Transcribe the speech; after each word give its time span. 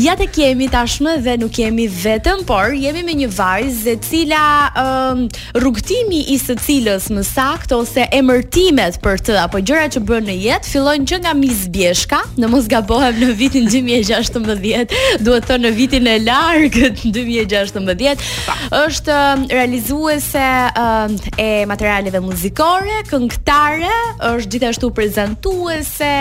Ja 0.00 0.14
të 0.16 0.30
kemi 0.32 0.64
tashmë 0.72 1.12
dhe 1.26 1.32
nuk 1.42 1.50
kemi 1.52 1.84
vetëm, 1.92 2.44
por 2.48 2.70
jemi 2.72 3.02
me 3.04 3.12
një 3.18 3.26
vajzë 3.36 3.90
e 3.90 3.96
cila 4.00 4.44
um, 4.80 5.18
rrugtimi 5.60 6.22
i 6.32 6.38
së 6.40 6.54
cilës 6.64 7.10
më 7.12 7.20
sakt 7.28 7.74
ose 7.76 8.06
emërtimet 8.16 8.96
për 9.04 9.20
të 9.26 9.34
apo 9.42 9.60
gjëra 9.60 9.90
që 9.92 10.00
bën 10.08 10.24
në 10.30 10.36
jetë 10.46 10.70
fillojnë 10.72 11.08
që 11.10 11.18
nga 11.24 11.34
Miss 11.36 11.66
Bjeshka, 11.74 12.20
në 12.40 12.48
mos 12.48 12.70
gabohem 12.72 13.18
në 13.20 13.28
vitin 13.42 13.68
2016, 13.68 14.94
duhet 15.20 15.20
të 15.20 15.42
thonë 15.50 15.66
në 15.68 15.74
vitin 15.76 16.08
e 16.08 16.16
largët 16.24 17.04
2016, 17.18 18.24
është 18.80 19.18
realizuese 19.52 20.46
um, 20.84 21.18
e 21.36 21.50
materialeve 21.68 22.24
muzikore, 22.24 23.02
këngëtare, 23.12 23.92
është 24.32 24.48
gjithashtu 24.56 24.92
prezantuese, 24.96 26.14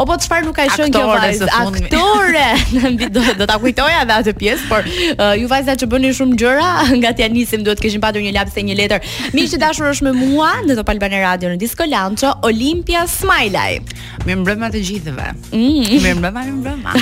apo 0.00 0.16
çfarë 0.24 0.48
nuk 0.48 0.56
ka 0.62 0.70
qenë 0.72 0.90
kjo 0.96 1.04
vajzë? 1.12 1.52
Aktore, 1.60 2.48
në 2.72 2.96
do, 3.10 3.20
do 3.34 3.46
ta 3.46 3.58
kujtoja 3.60 4.02
edhe 4.06 4.16
atë 4.22 4.34
pjesë, 4.38 4.66
por 4.70 4.86
uh, 4.86 5.34
ju 5.36 5.48
vajzat 5.50 5.82
që 5.82 5.88
bëni 5.92 6.10
shumë 6.16 6.36
gjëra, 6.40 6.68
nga 7.02 7.12
t'ja 7.18 7.28
nisim 7.32 7.64
duhet 7.66 7.82
kishin 7.82 8.02
patur 8.02 8.22
një 8.24 8.32
lapse 8.36 8.62
një 8.64 8.76
letër. 8.78 9.04
Miqë 9.36 9.60
dashur 9.62 9.90
është 9.90 10.06
me 10.10 10.14
mua 10.20 10.52
në 10.66 10.78
Top 10.80 10.92
Albana 10.94 11.20
Radio 11.24 11.50
në 11.52 11.58
Disco 11.60 11.86
Lancho, 11.88 12.32
Olimpia 12.46 13.04
Smiley. 13.10 13.80
Mirëmbrëma 14.28 14.70
të 14.74 14.82
gjithëve. 14.88 15.28
Mirëmbrëma, 15.52 16.30
mm. 16.30 16.60
mirëmbrëma. 16.60 16.94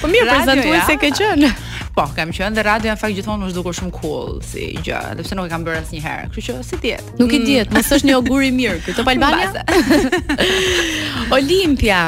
po 0.02 0.09
mirë 0.10 0.30
prezantuesi 0.30 0.96
ja. 0.96 1.02
ke 1.02 1.12
qenë. 1.20 1.52
Po, 1.92 2.05
kam 2.16 2.30
qenë 2.32 2.56
në 2.56 2.62
radio, 2.64 2.92
në 2.95 3.01
fakt 3.02 3.12
gjithmonë 3.19 3.51
më 3.51 3.52
dukur 3.55 3.74
shumë 3.77 3.92
cool 3.98 4.38
si 4.48 4.70
gjë, 4.80 5.01
edhe 5.12 5.27
pse 5.27 5.37
nuk 5.37 5.51
e 5.51 5.52
kam 5.52 5.64
bërë 5.66 5.82
asnjëherë. 5.82 6.30
Kështu 6.32 6.45
që 6.56 6.65
si 6.65 6.78
diet. 6.80 7.10
Nuk 7.20 7.34
e 7.37 7.41
i 7.42 7.45
diet, 7.45 7.73
mos 7.77 7.91
është 7.92 8.09
një 8.09 8.15
augur 8.16 8.46
i 8.46 8.52
mirë 8.56 8.78
këtë 8.87 9.05
Albania. 9.05 9.66
Olimpia. 11.38 12.01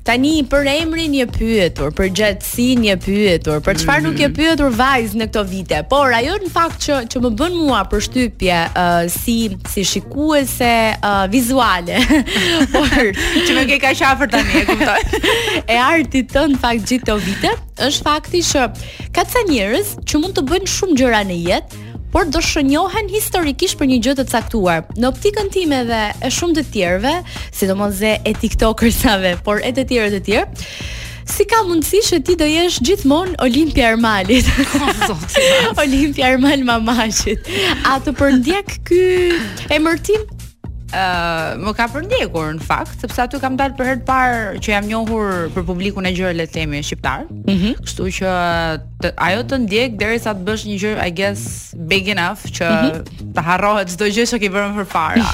Tani 0.00 0.30
për 0.48 0.68
emrin 0.72 1.10
një 1.12 1.26
pyetur, 1.34 1.90
për 1.92 2.06
gjatësinë 2.16 2.84
një 2.86 2.94
pyetur, 3.04 3.58
për 3.66 3.80
çfarë 3.82 4.04
nuk 4.06 4.20
e 4.24 4.28
mhm. 4.30 4.36
pyetur 4.38 4.70
vajzë 4.78 5.18
në 5.20 5.26
këto 5.28 5.42
vite. 5.50 5.80
Por 5.90 6.14
ajo 6.16 6.38
në 6.40 6.48
fakt 6.54 6.86
që 6.86 6.96
që 7.12 7.20
më 7.26 7.30
bën 7.42 7.58
mua 7.58 7.82
përshtypje 7.92 8.60
uh, 8.70 9.02
si 9.12 9.36
si 9.72 9.84
shikuese 9.90 10.70
uh, 10.96 11.26
vizuale. 11.32 12.00
por 12.74 13.12
që 13.18 13.58
më 13.58 13.66
ke 13.74 13.80
kaq 13.84 14.02
afër 14.14 14.32
tani, 14.38 14.62
e 14.62 14.64
kupton. 14.70 15.28
e 15.76 15.78
arti 15.90 16.24
të 16.32 16.46
në 16.54 16.62
fakt 16.64 16.88
gjithë 16.88 17.00
këto 17.04 17.18
vite 17.26 17.52
është 17.80 18.04
fakti 18.06 18.42
që 18.44 18.64
ka 19.16 19.22
ca 19.34 19.44
njerëz 19.48 19.94
që 20.08 20.20
mund 20.20 20.36
të 20.36 20.44
bëjnë 20.48 20.68
shumë 20.68 20.96
gjëra 21.00 21.20
në 21.28 21.38
jetë, 21.48 21.78
por 22.12 22.26
do 22.28 22.40
shënjohen 22.42 23.08
historikisht 23.10 23.78
për 23.78 23.88
një 23.90 23.98
gjë 24.06 24.14
të 24.20 24.24
caktuar. 24.30 24.86
Në 24.98 25.10
optikën 25.12 25.50
time 25.54 25.82
dhe 25.88 26.00
e 26.18 26.30
shumë 26.34 26.56
të 26.58 26.64
tjerëve, 26.74 27.12
sidomos 27.54 28.02
e 28.04 28.32
TikTokersave, 28.40 29.36
por 29.46 29.62
edhe 29.62 29.84
të 29.84 29.92
tjerë 29.94 30.12
të 30.16 30.22
tjerë, 30.30 30.66
Si 31.30 31.44
ka 31.46 31.60
mundësi 31.62 31.98
që 32.02 32.16
ti 32.26 32.34
do 32.40 32.46
jesh 32.48 32.80
gjithmonë 32.82 33.36
Olimpia 33.44 33.92
Ermalit? 33.92 34.48
Oh, 34.80 35.12
Olimpia 35.84 36.32
Ermal 36.32 36.64
Mamashit. 36.66 37.46
A 37.86 38.00
të 38.02 38.16
përndjek 38.18 38.74
ky 38.88 38.98
emërtim? 39.70 40.26
më 40.94 41.72
ka 41.78 41.86
përndjekur 41.92 42.50
në 42.58 42.62
fakt, 42.66 42.98
sepse 43.02 43.22
aty 43.24 43.38
kam 43.42 43.56
dalë 43.58 43.76
për 43.78 43.86
herë 43.90 44.00
të 44.02 44.06
parë 44.08 44.60
që 44.62 44.72
jam 44.74 44.86
njohur 44.86 45.48
për 45.54 45.64
publikun 45.68 46.06
e 46.06 46.12
gjëre 46.16 46.34
le 46.38 46.46
të 46.48 46.52
themi 46.56 46.80
shqiptar. 46.84 47.26
Mhm. 47.46 47.74
Kështu 47.84 48.08
që 48.18 48.34
të, 49.02 49.12
ajo 49.16 49.42
të 49.48 49.56
ndjek 49.64 49.94
derisa 50.00 50.34
të 50.36 50.44
bësh 50.44 50.64
një 50.68 50.78
gjë 50.82 50.92
I 51.00 51.10
guess 51.10 51.74
big 51.88 52.08
enough 52.12 52.42
që 52.52 52.66
mm 52.66 52.90
-hmm. 52.90 53.34
të 53.34 53.40
harrohet 53.46 53.88
çdo 53.94 54.04
gjë 54.12 54.24
që 54.30 54.40
ke 54.42 54.48
bërë 54.52 54.74
më 54.76 54.84
parë. 54.86 55.24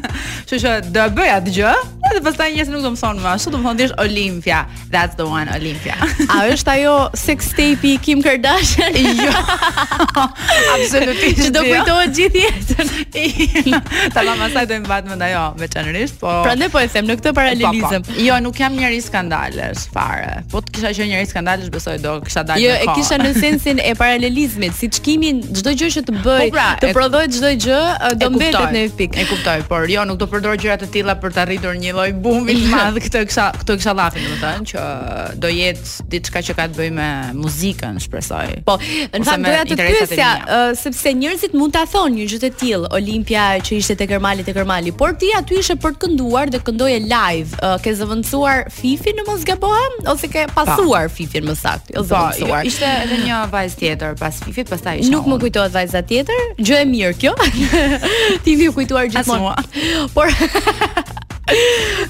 Kështu 0.46 0.56
që 0.62 0.70
do 0.94 1.02
bëja 1.18 1.36
atë 1.42 1.50
gjë, 1.56 1.72
edhe 2.10 2.20
pastaj 2.24 2.48
njerëzit 2.54 2.74
nuk 2.74 2.82
do 2.86 2.90
më 2.94 3.00
thonë 3.02 3.20
më, 3.24 3.28
ashtu 3.34 3.50
do 3.50 3.58
më 3.58 3.64
thonë 3.66 3.78
thjesht 3.78 3.94
Olimpia. 4.00 4.60
That's 4.94 5.14
the 5.14 5.26
one, 5.38 5.46
Olimpia. 5.56 5.94
A 6.34 6.46
është 6.54 6.70
ajo 6.76 7.10
sex 7.14 7.38
tape 7.58 7.84
i 7.94 7.98
Kim 7.98 8.22
Kardashian? 8.22 8.92
jo. 9.24 9.30
Absolutisht. 10.74 11.40
Që 11.46 11.50
do 11.54 11.62
jo. 11.64 11.70
kujtohet 11.72 12.10
gjithë 12.16 12.40
jetën. 12.46 13.78
Tamam, 14.14 14.38
asaj 14.46 14.66
do 14.70 14.74
të 14.74 14.99
vetë 15.00 15.12
mend 15.12 15.26
ajo 15.26 15.42
veçanërisht, 15.60 16.18
po 16.20 16.32
Prandaj 16.44 16.70
po 16.72 16.80
e 16.82 16.88
them 16.92 17.08
në 17.08 17.16
këtë 17.20 17.32
paralelizëm. 17.36 17.80
Pa, 17.80 17.90
po, 17.92 18.02
pa. 18.06 18.10
Po. 18.10 18.24
Jo, 18.26 18.36
nuk 18.44 18.58
jam 18.60 18.76
njerëz 18.76 19.08
skandalesh 19.10 19.84
fare. 19.94 20.40
Po 20.52 20.60
të 20.64 20.74
kisha 20.76 20.92
qenë 20.96 21.12
njerëz 21.14 21.30
skandalesh 21.32 21.70
besoj 21.74 21.96
do 22.02 22.14
kisha 22.26 22.44
dalë. 22.48 22.62
Jo, 22.64 22.74
e 22.76 22.88
ko. 22.90 22.94
kisha 22.98 23.18
në 23.20 23.32
sensin 23.38 23.80
e 23.84 23.92
paralelizmit, 23.98 24.76
si 24.76 24.90
çkimin 24.98 25.40
çdo 25.58 25.74
gjë 25.80 25.90
që 25.96 26.04
të 26.08 26.16
bëj, 26.18 26.42
po 26.42 26.56
pra, 26.56 26.68
të 26.82 26.92
prodhoj 26.96 27.26
çdo 27.36 27.52
gjë 27.56 27.80
do 28.20 28.30
mbetet 28.36 28.74
në 28.76 28.84
pikë. 28.98 29.22
E 29.24 29.28
kuptoj, 29.30 29.58
por 29.70 29.86
jo 29.90 30.04
nuk 30.08 30.20
do 30.24 30.28
përdor 30.32 30.58
gjëra 30.62 30.78
të 30.82 30.90
tilla 30.98 31.16
për 31.22 31.36
të 31.38 31.42
arritur 31.44 31.78
një 31.80 31.96
lloj 31.96 32.08
bumbi 32.24 32.56
të 32.58 32.66
jo. 32.66 32.72
madh 32.74 33.00
këtë 33.06 33.24
kësha 33.30 33.48
këtë 33.60 33.78
kësha 33.80 33.96
më 33.98 34.08
domethënë 34.18 34.66
që 34.72 34.80
uh, 34.82 35.32
do 35.40 35.50
jetë 35.54 36.08
diçka 36.12 36.42
që 36.48 36.54
ka 36.58 36.66
të 36.70 36.78
bëjë 36.80 36.94
me 36.98 37.08
muzikën, 37.40 38.00
shpresoj. 38.06 38.46
Po, 38.68 38.76
në 38.80 39.24
fakt 39.26 39.44
doja 39.46 39.64
të 39.70 39.76
pyesja, 39.80 40.30
uh, 40.44 40.72
sepse 40.78 41.12
njerëzit 41.20 41.54
mund 41.58 41.74
ta 41.74 41.84
thonë 41.88 42.12
një 42.20 42.26
gjë 42.32 42.40
të 42.44 42.50
tillë, 42.62 42.92
Olimpia 43.00 43.46
që 43.64 43.78
ishte 43.80 43.96
te 44.02 44.06
Ermali, 44.10 44.42
tek 44.44 44.56
Ermali, 44.60 44.89
por 44.94 45.12
ti 45.18 45.30
aty 45.36 45.58
ishe 45.62 45.76
për 45.80 45.94
të 45.94 46.00
kënduar 46.08 46.50
dhe 46.54 46.60
këndoje 46.64 47.00
live. 47.06 47.58
Uh, 47.62 47.76
ke 47.82 47.92
zëvendësuar 47.96 48.68
Fifi 48.74 49.12
në 49.16 49.24
mos 49.28 49.44
gabohem 49.48 49.96
ose 50.12 50.30
ke 50.32 50.46
pasuar 50.54 51.08
pa. 51.08 51.14
Fifin 51.16 51.46
më 51.48 51.56
saktë? 51.62 51.94
Jo, 51.96 52.02
po, 52.04 52.24
jo, 52.24 52.32
zëvendësuar. 52.40 52.68
ishte 52.70 52.90
edhe 53.04 53.20
një 53.26 53.40
vajzë 53.54 53.80
tjetër 53.84 54.18
pas 54.20 54.40
Fifit, 54.44 54.70
pastaj 54.72 54.98
ishte. 55.04 55.12
Nuk 55.14 55.28
më 55.30 55.38
kujtohet 55.46 55.74
vajza 55.76 56.02
tjetër. 56.10 56.54
Gjë 56.58 56.80
e 56.82 56.88
mirë 56.92 57.16
kjo. 57.22 57.34
ti 58.46 58.56
më 58.60 58.70
kujtuar 58.76 59.10
gjithmonë. 59.14 60.10
Por 60.16 60.32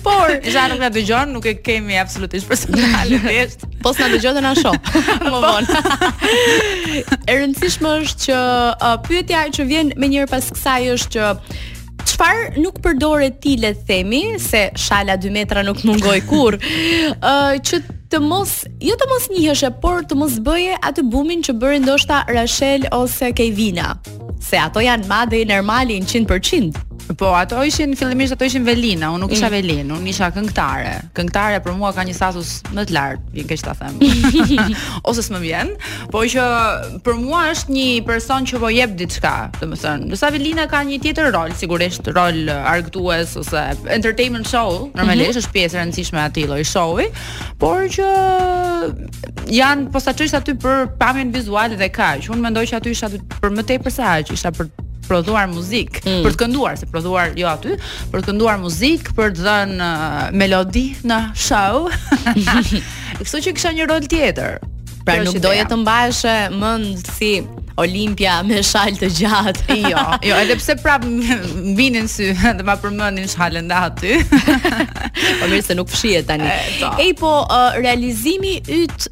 Por, 0.05 0.29
ja 0.53 0.67
nuk 0.69 0.83
na 0.83 0.91
dëgjon, 0.93 1.31
nuk 1.33 1.47
e 1.49 1.55
kemi 1.65 1.97
absolutisht 1.97 2.45
personalisht. 2.51 3.63
po 3.85 3.95
s'na 3.97 4.11
dëgjon 4.13 4.37
dhe 4.37 4.43
na 4.45 4.53
shoh. 4.59 4.77
Më 5.17 5.31
po. 5.31 5.41
vonë. 5.47 5.81
e 7.31 7.39
rëndësishme 7.41 7.89
është 8.03 8.29
që 8.29 8.37
uh, 8.37 8.95
pyetja 9.09 9.47
që 9.57 9.65
vjen 9.73 9.95
më 9.97 10.11
njëherë 10.13 10.33
pas 10.35 10.45
kësaj 10.53 10.83
është 10.99 11.11
që 11.17 11.61
çfarë 12.21 12.53
nuk 12.61 12.75
përdoret 12.85 13.39
ti 13.41 13.55
le 13.63 13.71
të 13.73 13.87
themi 13.89 14.19
se 14.45 14.61
shala 14.77 15.15
2 15.23 15.31
metra 15.33 15.63
nuk 15.65 15.79
mungoj 15.89 16.19
kurrë. 16.29 16.59
ë 16.61 17.15
uh, 17.17 17.57
që 17.71 17.79
të 18.13 18.21
mos, 18.21 18.53
jo 18.85 18.97
të 19.01 19.09
mos 19.09 19.31
njihesh, 19.33 19.65
por 19.81 20.05
të 20.05 20.19
mos 20.21 20.37
bëje 20.45 20.77
atë 20.91 21.07
bumin 21.15 21.41
që 21.47 21.55
bëre 21.63 21.81
ndoshta 21.87 22.21
Rachel 22.29 22.85
ose 22.99 23.33
Kevina. 23.33 23.95
Se 24.51 24.61
ato 24.61 24.85
janë 24.85 25.09
madhe 25.09 25.41
normali 25.49 25.97
100%. 26.05 26.89
Po, 27.17 27.35
ato 27.35 27.61
ishin 27.63 27.97
fillimisht 27.97 28.33
ato 28.37 28.45
ishin 28.45 28.63
Velina, 28.63 29.09
unë 29.11 29.23
nuk 29.25 29.33
isha 29.35 29.49
mm. 29.49 29.55
Velin, 29.57 29.89
unë 29.97 30.11
isha 30.13 30.29
këngëtare. 30.35 30.91
Këngëtare 31.17 31.59
për 31.65 31.75
mua 31.79 31.91
ka 31.97 32.05
një 32.07 32.13
status 32.15 32.51
më 32.77 32.85
të 32.87 32.95
lartë, 32.95 33.25
vjen 33.35 33.49
keq 33.51 33.63
ta 33.67 33.73
them. 33.81 33.97
Ose 35.11 35.25
s'më 35.27 35.41
vjen, 35.43 35.73
po 36.13 36.23
që 36.31 36.45
për 37.07 37.17
mua 37.19 37.41
është 37.55 37.75
një 37.75 37.87
person 38.07 38.47
që 38.47 38.61
po 38.63 38.71
jep 38.71 38.95
diçka, 39.01 39.33
domethënë. 39.59 40.07
Do 40.13 40.19
sa 40.21 40.31
Velina 40.35 40.69
ka 40.71 40.85
një 40.87 41.01
tjetër 41.03 41.31
rol, 41.35 41.55
sigurisht 41.59 42.11
rol 42.15 42.41
argëtues 42.59 43.35
ose 43.43 43.65
entertainment 43.97 44.47
show, 44.47 44.87
normalisht 44.95 45.33
mm 45.33 45.35
-hmm. 45.35 45.43
është 45.43 45.53
pjesë 45.53 45.79
e 45.79 45.81
rëndësishme 45.81 46.21
aty 46.27 46.47
lloj 46.47 46.63
showi, 46.65 47.07
por 47.59 47.81
që 47.97 48.07
janë 49.61 49.91
posaçërisht 49.93 50.35
aty 50.39 50.53
për 50.55 50.87
pamjen 51.03 51.33
vizuale 51.35 51.75
dhe 51.77 51.89
kaq. 51.91 52.31
Unë 52.31 52.43
mendoj 52.47 52.65
që 52.71 52.77
aty 52.79 52.91
isha 52.91 53.09
për 53.43 53.51
më 53.59 53.63
tepër 53.71 53.93
se 53.93 54.03
aq, 54.03 54.31
isha 54.39 54.53
për 54.55 54.67
prodhuar 55.11 55.49
muzikë, 55.51 56.05
mm. 56.05 56.21
për 56.25 56.35
të 56.37 56.41
kënduar, 56.45 56.77
se 56.79 56.87
prodhuar 56.91 57.33
jo 57.39 57.49
aty, 57.51 57.75
për 58.13 58.23
të 58.23 58.29
kënduar 58.31 58.61
muzikë, 58.63 59.15
për 59.19 59.35
të 59.35 59.47
dhënë 59.47 59.87
uh, 59.87 60.21
melodi 60.39 60.87
në 61.11 61.19
show. 61.49 61.89
Kështu 63.21 63.43
që 63.49 63.57
kisha 63.57 63.75
një 63.77 63.89
rol 63.91 64.07
tjetër. 64.07 64.61
Pra 65.05 65.19
nuk 65.27 65.41
doje 65.43 65.65
të 65.67 65.81
mbajshë 65.83 66.37
mëndë 66.61 67.15
si 67.17 67.33
Olimpia 67.81 68.41
me 68.47 68.61
shal 68.67 68.97
të 68.99 69.09
gjatë. 69.19 69.77
jo, 69.93 70.01
jo, 70.31 70.37
edhe 70.43 70.57
pse 70.61 70.77
prap 70.83 71.05
vinin 71.79 72.09
sy 72.11 72.31
dhe 72.59 72.67
ma 72.69 72.77
përmendin 72.83 73.29
shalën 73.33 73.71
dhe 73.71 73.79
aty. 73.81 74.19
po 75.41 75.47
mirë 75.51 75.63
se 75.71 75.77
nuk 75.79 75.93
fshihet 75.93 76.29
tani. 76.29 76.49
Ej 76.91 77.15
po, 77.21 77.31
po 77.31 77.63
realizimi 77.81 78.59
yt 78.81 79.09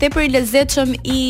tepër 0.00 0.26
i 0.28 0.32
lezetshëm 0.36 0.94
i 1.04 1.20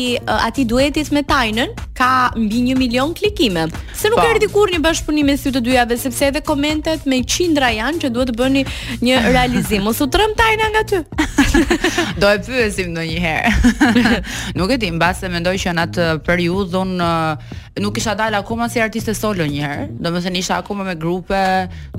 atij 0.47 0.67
duetit 0.71 1.13
me 1.15 1.23
Tajnën 1.25 1.71
ka 1.97 2.11
mbi 2.35 2.59
1 2.71 2.77
milion 2.81 3.13
klikime. 3.17 3.67
Se 3.95 4.11
nuk 4.11 4.19
po. 4.19 4.27
erdhi 4.29 4.49
kurrë 4.53 4.75
një 4.75 4.83
bashkëpunim 4.87 5.31
me 5.31 5.37
sy 5.39 5.53
të 5.55 5.63
dyjave 5.67 5.97
sepse 6.03 6.27
edhe 6.29 6.43
komentet 6.51 7.07
me 7.09 7.21
qindra 7.35 7.71
janë 7.79 8.03
që 8.05 8.13
duhet 8.13 8.33
të 8.33 8.37
bëni 8.41 8.65
një 9.05 9.23
realizim. 9.31 9.85
Mos 9.87 10.01
u 10.03 10.09
trëm 10.11 10.35
Tajna 10.39 10.73
nga 10.75 10.83
ty. 10.91 11.03
do 12.21 12.27
e 12.33 12.39
pyesim 12.45 12.89
ndonjëherë. 12.95 13.73
Nuk 14.59 14.73
e 14.75 14.79
di, 14.81 14.89
mbase 14.95 15.29
mendoj 15.33 15.55
që 15.63 15.73
në 15.77 15.85
atë 15.89 16.09
periudhë 16.27 16.81
un 16.85 16.93
nuk 17.81 17.95
kisha 17.97 18.13
dalë 18.15 18.39
akoma 18.39 18.69
si 18.71 18.79
artiste 18.79 19.13
solo 19.15 19.43
një 19.47 19.63
herë. 19.65 19.85
Domethënë 20.03 20.39
isha 20.39 20.57
akoma 20.61 20.85
me 20.87 20.93
grupe, 20.99 21.39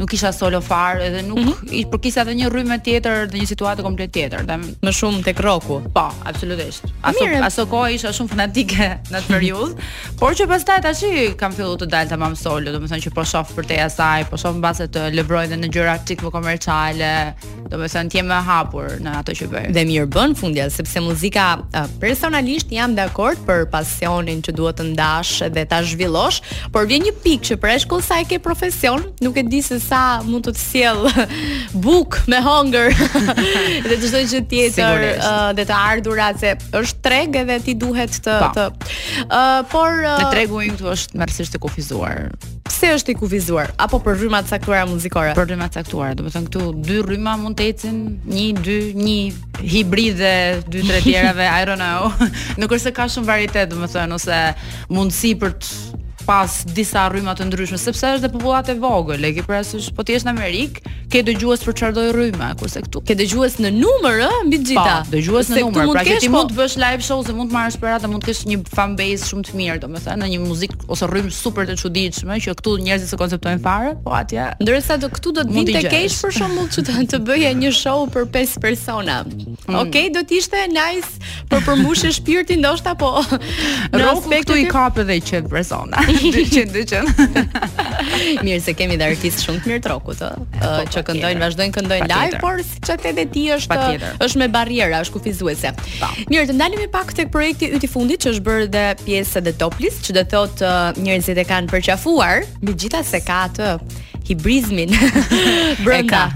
nuk 0.01 0.09
kisha 0.09 0.31
solo 0.33 0.63
farë, 0.65 1.11
dhe 1.13 1.23
nuk 1.27 1.39
mm 1.39 1.49
-hmm. 1.51 1.91
por 1.91 2.01
kisha 2.01 2.21
edhe 2.23 2.33
një 2.35 2.49
rrymë 2.51 2.81
tjetër, 2.83 3.29
dhe 3.31 3.39
një 3.39 3.47
situatë 3.53 3.83
komplet 3.85 4.13
tjetër, 4.13 4.47
dhe... 4.49 4.57
më 4.83 4.93
shumë 4.99 5.23
tek 5.25 5.39
rocku. 5.41 5.81
Po, 5.93 6.05
absolutisht. 6.25 6.83
Po 7.03 7.09
aso 7.09 7.45
aso 7.45 7.67
kohë 7.69 7.91
isha 7.95 8.09
shumë 8.09 8.29
fanatike 8.29 8.77
në 9.13 9.17
atë 9.21 9.29
periudhë, 9.33 9.77
por 10.19 10.33
që 10.33 10.47
pastaj 10.49 10.81
tash 10.83 11.05
kam 11.37 11.53
filluar 11.53 11.79
të 11.79 11.87
dal 11.87 12.09
tamam 12.09 12.35
solo, 12.37 12.73
domethënë 12.73 13.03
që 13.05 13.11
po 13.15 13.25
shoh 13.25 13.49
për 13.57 13.65
te 13.67 13.81
asaj, 13.83 14.25
po 14.31 14.37
shoh 14.37 14.57
mbase 14.57 14.89
të 14.89 15.01
lëbroj 15.17 15.47
dhe 15.49 15.57
në 15.57 15.69
gjëra 15.75 15.99
tik 16.07 16.23
më 16.23 16.31
komerciale, 16.31 17.35
domethënë 17.71 18.09
ti 18.11 18.23
më 18.23 18.39
hapur 18.49 18.89
në 19.05 19.11
atë 19.21 19.33
që 19.39 19.45
bëj. 19.53 19.69
Dhe 19.77 19.85
mirë 19.85 20.07
bën 20.09 20.35
fundjavë 20.41 20.71
sepse 20.75 21.01
muzika 21.01 21.59
personalisht 22.01 22.71
jam 22.73 22.95
dakord 22.95 23.39
për 23.47 23.69
pasionin 23.71 24.39
që 24.43 24.51
duhet 24.57 24.77
të 24.77 24.85
ndash 24.93 25.43
edhe 25.45 25.66
ta 25.67 25.83
zhvillosh, 25.83 26.39
por 26.73 26.87
vjen 26.89 27.05
një 27.11 27.13
pikë 27.25 27.51
që 27.51 27.59
për 27.61 27.75
shkollë 27.85 28.07
sa 28.07 28.21
e 28.23 28.27
ke 28.31 28.39
profesion, 28.43 29.03
nuk 29.23 29.37
e 29.43 29.45
di 29.47 29.61
se 29.67 29.81
sa 29.83 30.23
mund 30.25 30.47
të 30.47 30.55
të 30.57 30.63
sjell 30.63 31.05
buk 31.85 32.21
me 32.31 32.41
hunger 32.45 32.95
dhe 33.91 34.01
çdo 34.05 34.23
gjë 34.31 34.43
tjetër 34.53 35.07
uh, 35.17 35.53
dhe 35.59 35.67
të 35.69 35.81
ardhurat 35.83 36.39
se 36.41 36.55
është 36.81 37.03
treg 37.09 37.41
edhe 37.43 37.59
ti 37.67 37.77
duhet 37.83 38.17
të 38.25 38.39
pa. 38.47 38.49
Po. 38.49 38.55
të 38.55 39.25
uh, 39.29 39.63
por 39.75 40.01
uh, 40.07 40.27
tregu 40.33 40.63
i 40.63 40.71
këtu 40.73 40.93
është 40.95 41.21
mersisht 41.25 41.57
të 41.59 41.65
kufizuar. 41.67 42.29
Se 42.77 42.89
është 42.93 43.15
i 43.15 43.15
kufizuar 43.17 43.71
apo 43.81 43.97
për 44.05 44.19
rrymat 44.21 44.45
të 44.45 44.51
caktuara 44.59 44.83
muzikore? 44.91 45.31
Për 45.39 45.47
rrymat 45.49 45.73
të 45.73 45.79
caktuara, 45.81 46.17
do 46.19 46.27
të 46.27 46.33
thonë 46.35 46.51
këtu 46.51 46.65
dy 46.85 46.99
rryma 47.09 47.33
mund 47.41 47.57
të 47.57 47.65
ecin, 47.73 48.03
një, 48.29 48.45
dy, 48.67 48.75
një 49.01 49.15
hibride, 49.73 50.35
dy, 50.69 50.83
tre 50.85 51.01
tjerave, 51.07 51.47
I 51.49 51.63
don't 51.71 51.81
know. 51.81 52.11
Nuk 52.61 52.77
është 52.77 52.91
se 52.91 52.95
ka 52.99 53.09
shumë 53.15 53.31
varietet, 53.33 53.71
do 53.73 53.81
të 53.81 53.89
thonë 53.97 54.21
ose 54.21 54.43
mundësi 54.93 55.33
për 55.41 55.57
të 55.57 55.96
pas 56.27 56.51
disa 56.75 57.07
rrymë 57.11 57.35
të 57.39 57.47
ndryshme, 57.49 57.79
sepse 57.81 58.09
është 58.17 58.25
dhe 58.27 58.31
popullate 58.35 58.75
vogël, 58.83 59.23
e 59.29 59.33
ke 59.37 59.45
parasysh, 59.47 59.93
po 59.95 60.05
ti 60.07 60.17
je 60.17 60.25
në 60.27 60.33
Amerik, 60.35 60.81
ke 61.13 61.21
dëgjues 61.27 61.63
për 61.63 61.77
çfarë 61.79 61.97
do 62.01 62.05
rrymë, 62.17 62.49
kurse 62.59 62.83
këtu 62.83 63.01
ke 63.07 63.15
dëgjues 63.21 63.61
në 63.63 63.71
numër 63.77 64.17
ë 64.27 64.31
mbi 64.49 64.59
gjithë. 64.63 64.83
Po, 64.83 65.13
dëgjues 65.13 65.51
në 65.53 65.63
numër, 65.63 65.93
pra 65.95 66.03
që 66.09 66.17
ti 66.25 66.31
po 66.31 66.35
mund 66.41 66.51
të 66.51 66.57
bësh 66.59 66.75
live 66.83 67.07
show 67.07 67.23
se 67.29 67.35
mund 67.37 67.53
të 67.53 67.57
marrësh 67.61 67.77
para 67.85 68.01
dhe 68.03 68.11
mund 68.11 68.25
të 68.25 68.33
kesh 68.33 68.43
një 68.51 68.59
fan 68.75 68.97
base 68.99 69.29
shumë 69.31 69.47
të 69.47 69.59
mirë, 69.61 69.79
domethënë, 69.85 70.19
në 70.25 70.31
një 70.35 70.41
muzikë 70.47 70.79
ose 70.97 71.09
rrymë 71.11 71.31
super 71.37 71.69
të 71.71 71.79
çuditshme 71.85 72.41
që 72.43 72.57
këtu 72.59 72.75
njerëzit 72.83 73.13
se 73.15 73.21
konceptojnë 73.23 73.63
fare, 73.69 73.95
po 74.03 74.17
atje. 74.19 74.49
Ndërsa 74.65 74.99
do 75.05 75.13
këtu 75.15 75.35
do 75.39 75.47
të 75.47 75.59
vinte 75.61 75.79
të 75.79 75.95
kesh 75.95 76.19
për 76.25 76.37
shembull 76.41 76.73
që 76.75 77.07
të 77.15 77.23
bëje 77.29 77.55
një 77.63 77.73
show 77.79 78.03
për 78.17 78.27
5 78.41 78.59
persona. 78.67 79.21
Mm. 79.27 79.55
Okej, 79.67 79.79
okay, 79.83 80.11
do 80.15 80.25
të 80.27 80.41
ishte 80.43 80.67
nice, 80.73 81.31
për 81.53 81.63
përmbushë 81.69 82.11
shpirti 82.19 82.59
ndoshta 82.61 82.97
po. 82.99 83.13
Rrofu 83.95 84.33
këtu 84.33 84.59
i 84.59 84.67
kap 84.71 84.99
edhe 85.05 85.21
qet 85.29 85.49
persona. 85.53 86.03
dyqin, 86.17 86.69
dyqin. 86.73 87.05
mirë 88.47 88.61
se 88.65 88.75
kemi 88.79 88.97
dhe 89.01 89.09
artistë 89.13 89.43
shumë 89.47 89.63
të 89.65 89.71
mirë 89.71 89.83
të 89.85 89.97
po, 90.05 90.15
që 90.17 90.45
po, 90.91 91.05
këndojnë, 91.09 91.41
vazhdojnë 91.43 91.75
këndojnë 91.77 92.09
live, 92.11 92.41
por 92.43 92.63
si 92.65 92.81
çat 92.87 93.05
edhe 93.11 93.25
ti 93.33 93.45
është 93.55 93.79
është 94.27 94.43
me 94.43 94.49
barriera, 94.55 95.01
është 95.05 95.17
kufizuese. 95.19 95.75
Mirë, 96.31 96.47
të 96.53 96.57
ndalemi 96.59 96.89
pak 96.95 97.13
tek 97.19 97.31
projekti 97.35 97.69
Yti 97.77 97.87
i 97.89 97.93
fundit 97.93 98.23
që 98.25 98.35
është 98.35 98.47
bërë 98.47 98.69
dhe 98.75 98.87
pjesë 99.05 99.41
edhe 99.43 99.57
toplist, 99.61 100.05
që 100.07 100.17
do 100.21 100.27
thotë 100.35 100.75
njerëzit 101.03 101.43
e 101.43 101.47
kanë 101.51 101.73
përqafuar, 101.75 102.47
megjithatë 102.67 103.11
se 103.13 103.25
ka 103.27 103.43
atë 103.51 103.73
hibrizmin 104.27 104.91
brenda. 105.85 106.27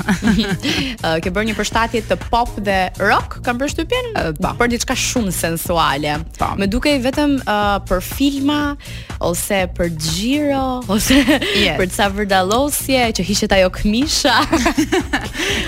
Ë 1.07 1.19
ke 1.23 1.33
bërë 1.33 1.47
një 1.51 1.57
përshtatje 1.59 2.03
të 2.11 2.19
pop 2.31 2.53
dhe 2.67 2.79
rock, 3.03 3.39
kam 3.47 3.59
përshtypjen? 3.61 4.11
Po. 4.41 4.55
Për 4.61 4.73
diçka 4.75 4.97
shumë 4.99 5.33
sensuale. 5.35 6.17
Pa. 6.39 6.51
Po. 6.53 6.61
Më 6.61 6.69
dukej 6.73 6.97
vetëm 7.05 7.35
uh, 7.43 7.79
për 7.89 8.05
filma 8.07 8.59
ose 9.25 9.63
për 9.77 9.91
xhiro 10.01 10.65
ose 10.93 11.19
yes. 11.21 11.77
për 11.81 11.91
ca 11.97 12.09
vërdallosje 12.17 13.03
që 13.19 13.27
hiqet 13.31 13.57
ajo 13.59 13.71
këmisha. 13.79 14.37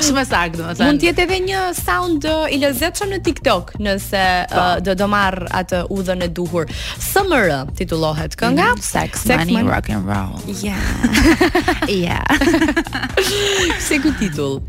shumë 0.07 0.27
saktë, 0.31 0.63
thënë. 0.63 0.79
Mund 0.87 1.03
të 1.03 1.11
jetë 1.11 1.27
edhe 1.27 1.41
një 1.49 1.65
sound 1.81 2.29
i 2.57 2.61
lezetshëm 2.63 3.13
në 3.17 3.21
TikTok 3.31 3.75
nëse 3.83 4.25
uh, 4.47 4.77
do 4.85 4.95
do 5.03 5.09
marr 5.11 5.47
atë 5.59 5.83
udhën 5.97 6.23
e 6.29 6.31
duhur. 6.31 6.71
SMR 7.03 7.49
titullohet 7.79 8.37
kënga 8.39 8.73
mm, 8.77 8.85
Sex, 8.93 9.25
sex 9.27 9.49
money, 9.49 9.65
Rock 9.67 9.89
and 9.91 10.07
Roll. 10.07 10.37
Yeah. 10.47 10.77
yeah. 11.89 12.12
Yeah. 12.13 12.27
Se 13.89 13.97
ku 14.03 14.11
titull? 14.21 14.61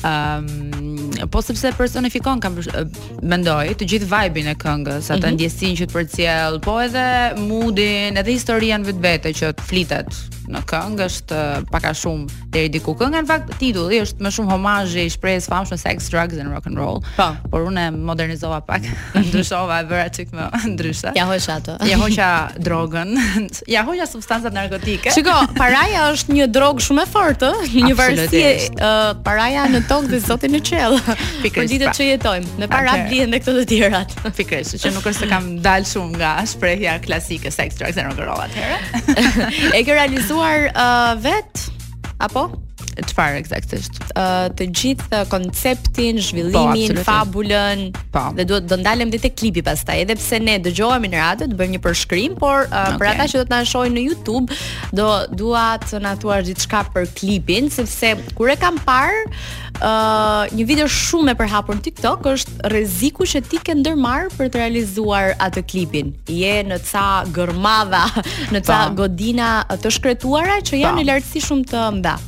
Um, 0.00 1.12
po 1.28 1.44
sepse 1.44 1.68
personifikon 1.76 2.40
kam 2.40 2.56
eh, 2.56 2.86
mendoj 3.20 3.74
të 3.76 3.88
gjithë 3.92 4.08
vibin 4.08 4.48
e 4.48 4.56
këngës, 4.56 5.10
atë 5.12 5.18
mm 5.20 5.24
-hmm. 5.26 5.36
ndjesinë 5.36 5.76
që 5.80 5.84
të 5.90 5.94
përcjell, 5.98 6.54
po 6.64 6.78
edhe 6.86 7.04
moodin, 7.44 8.16
edhe 8.16 8.32
historian 8.38 8.84
vetvete 8.88 9.28
që 9.40 9.52
flitet 9.68 10.39
në 10.54 10.62
këngë 10.70 11.04
është 11.06 11.38
eh, 11.38 11.64
pak 11.70 11.86
a 11.90 11.92
shumë 11.96 12.40
deri 12.54 12.70
diku 12.74 12.94
kënga 12.98 13.22
në 13.22 13.28
fakt 13.28 13.52
titulli 13.60 14.00
është 14.04 14.24
më 14.26 14.32
shumë 14.34 14.52
homazhi 14.54 15.04
i 15.06 15.12
shprehjes 15.12 15.46
famshme 15.50 15.78
Sex 15.80 16.08
Drugs 16.12 16.40
and 16.42 16.52
Rock 16.52 16.66
and 16.70 16.78
Roll. 16.80 17.00
Po. 17.18 17.28
Por 17.52 17.66
unë 17.68 17.86
e 17.88 17.92
modernizova 17.96 18.60
pak, 18.66 18.86
ndryshova 19.30 19.80
e 19.84 19.86
bëra 19.90 20.08
çik 20.16 20.32
më 20.34 20.48
ndryshe. 20.72 21.12
Ja 21.18 21.26
hoqsh 21.30 21.48
atë. 21.54 21.76
Ja 21.92 22.00
hoqa 22.02 22.30
drogën. 22.66 23.14
Ja 23.70 23.82
hoqa 23.86 24.06
substancat 24.08 24.54
narkotike. 24.54 25.10
Shiko, 25.14 25.32
paraja 25.58 26.06
është 26.14 26.34
një 26.34 26.46
drogë 26.54 26.82
shumë 26.84 27.02
e 27.04 27.10
fortë, 27.10 27.50
një, 27.70 27.82
një 27.86 27.94
varësi 27.98 28.40
uh, 28.72 28.94
paraja 29.26 29.66
në 29.70 29.80
tokë 29.90 30.08
dhe 30.12 30.20
zoti 30.24 30.48
në 30.50 30.60
qell. 30.66 30.96
Për 31.44 31.68
ditët 31.70 31.94
që 31.98 32.06
jetojmë, 32.12 32.54
në 32.62 32.68
para 32.72 32.94
vjen 33.12 33.30
me 33.32 33.38
këto 33.42 33.54
të 33.60 33.64
tjerat. 33.70 34.14
Pikërisht, 34.36 34.78
që 34.82 34.92
nuk 34.96 35.06
është 35.10 35.24
se 35.26 35.30
kam 35.30 35.50
dalë 35.64 35.88
shumë 35.92 36.16
nga 36.20 36.32
shprehja 36.50 36.96
klasike 37.04 37.52
Sex 37.54 37.78
Drugs 37.78 38.00
and 38.00 38.08
Rock 38.10 38.24
and 38.24 38.32
Roll 38.32 38.42
atëherë. 38.42 39.76
e 39.76 39.82
ke 39.86 39.94
realizuar 39.98 40.39
kaluar 40.40 40.72
uh, 40.76 41.20
vet 41.22 41.72
apo 42.16 42.59
Çfarë 42.98 43.36
eksaktësisht? 43.40 43.98
Ëh, 44.18 44.48
të 44.58 44.66
gjithë 44.80 45.20
konceptin, 45.30 46.18
po, 46.20 46.24
zhvillimin, 46.28 46.96
po, 46.98 47.04
fabulën. 47.06 47.82
Po. 48.14 48.22
Dhe 48.36 48.46
duhet 48.48 48.66
do 48.72 48.78
ndalem 48.80 49.10
deri 49.12 49.22
te 49.28 49.30
klipi 49.32 49.62
pastaj, 49.66 50.02
edhe 50.04 50.16
pse 50.18 50.40
ne 50.42 50.56
dëgjohemi 50.64 51.10
në 51.12 51.20
radio, 51.22 51.48
të 51.50 51.58
bëjmë 51.60 51.76
një 51.76 51.80
përshkrim, 51.86 52.34
por 52.40 52.64
uh, 52.66 52.78
okay. 52.82 52.98
për 53.02 53.10
ata 53.12 53.28
që 53.30 53.40
do 53.40 53.46
të 53.46 53.54
na 53.54 53.60
shohin 53.72 53.96
në 53.98 54.04
YouTube, 54.08 54.58
do 54.98 55.08
dua 55.40 55.66
të 55.84 56.00
na 56.04 56.16
thuash 56.22 56.48
diçka 56.50 56.82
për 56.94 57.08
klipin, 57.18 57.70
sepse 57.72 58.12
kur 58.38 58.50
e 58.50 58.56
kam 58.60 58.80
parë, 58.88 59.22
ëh, 59.30 59.78
uh, 59.78 60.56
një 60.56 60.66
video 60.70 60.90
shumë 60.90 61.32
e 61.32 61.38
përhapur 61.44 61.78
në 61.78 61.86
TikTok 61.88 62.26
është 62.34 62.68
rreziku 62.74 63.28
që 63.34 63.44
ti 63.50 63.62
ke 63.64 63.76
ndërmarr 63.80 64.32
për 64.38 64.50
të 64.50 64.64
realizuar 64.64 65.32
atë 65.46 65.62
klipin. 65.70 66.10
Je 66.30 66.56
në 66.70 66.80
ca 66.90 67.06
gërmadha, 67.36 68.02
në 68.56 68.64
ca 68.66 68.82
po. 68.90 69.04
godina 69.04 69.52
të 69.80 69.94
shkretuara 69.98 70.58
që 70.66 70.82
janë 70.82 71.00
në 71.00 71.04
po. 71.06 71.10
lartësi 71.12 71.44
shumë 71.46 71.70
të 71.70 71.86
mëdha. 72.00 72.18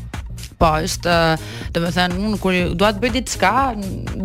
Po, 0.63 0.69
është, 0.79 1.15
do 1.75 1.81
të 1.83 1.89
thënë, 1.97 2.19
unë 2.23 2.37
kur 2.39 2.57
dua 2.79 2.93
të 2.95 3.01
bëj 3.03 3.11
diçka, 3.17 3.51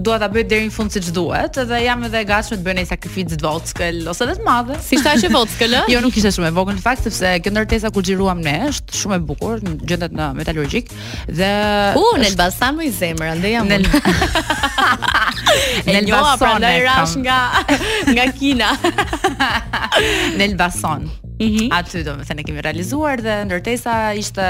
dua 0.05 0.19
ta 0.21 0.27
bëj 0.29 0.43
deri 0.51 0.67
në 0.67 0.73
fund 0.75 0.93
siç 0.93 1.07
duhet, 1.15 1.57
dhe 1.69 1.79
jam 1.81 2.03
edhe 2.05 2.19
gatshme 2.29 2.59
të 2.59 2.65
bëj 2.67 2.75
një 2.77 2.83
sakrificë 2.91 3.31
të 3.31 3.39
vogël 3.41 4.03
ose 4.11 4.21
edhe 4.27 4.35
të 4.37 4.45
madhe. 4.45 4.77
Si 4.85 4.99
ta 5.01 5.15
që 5.17 5.31
vogël? 5.33 5.73
Jo, 5.89 6.01
nuk 6.05 6.13
ishte 6.19 6.29
shumë 6.35 6.51
e 6.51 6.51
vogël 6.53 6.77
në 6.77 6.83
fakt, 6.85 7.07
sepse 7.07 7.31
kjo 7.41 7.53
ndërtesa 7.55 7.89
kur 7.95 8.05
xhiruam 8.05 8.43
ne 8.45 8.53
është 8.67 8.99
shumë 9.01 9.17
e 9.17 9.23
bukur, 9.31 9.63
gjendet 9.89 10.13
në 10.17 10.27
metalurgjik 10.43 10.93
dhe 11.39 11.49
U 11.97 12.05
në 12.21 12.29
Elbasan 12.29 12.77
më 12.77 12.85
i 12.85 12.91
zemër, 12.99 13.49
jam. 13.53 13.73
Në 13.73 13.81
Elbasan 16.03 16.67
e 16.69 16.69
pra, 16.69 16.75
rash 16.99 17.17
nga 17.23 17.39
nga 18.13 18.27
Kina. 18.37 18.69
në 20.37 20.51
Elbasan. 20.51 21.09
Mm 21.39 21.49
-hmm. 21.53 21.73
Aty 21.77 22.05
do 22.05 22.13
të 22.21 22.29
thënë 22.29 22.45
kemi 22.45 22.61
realizuar 22.65 23.21
dhe 23.25 23.41
ndërtesa 23.49 23.97
ishte 24.21 24.45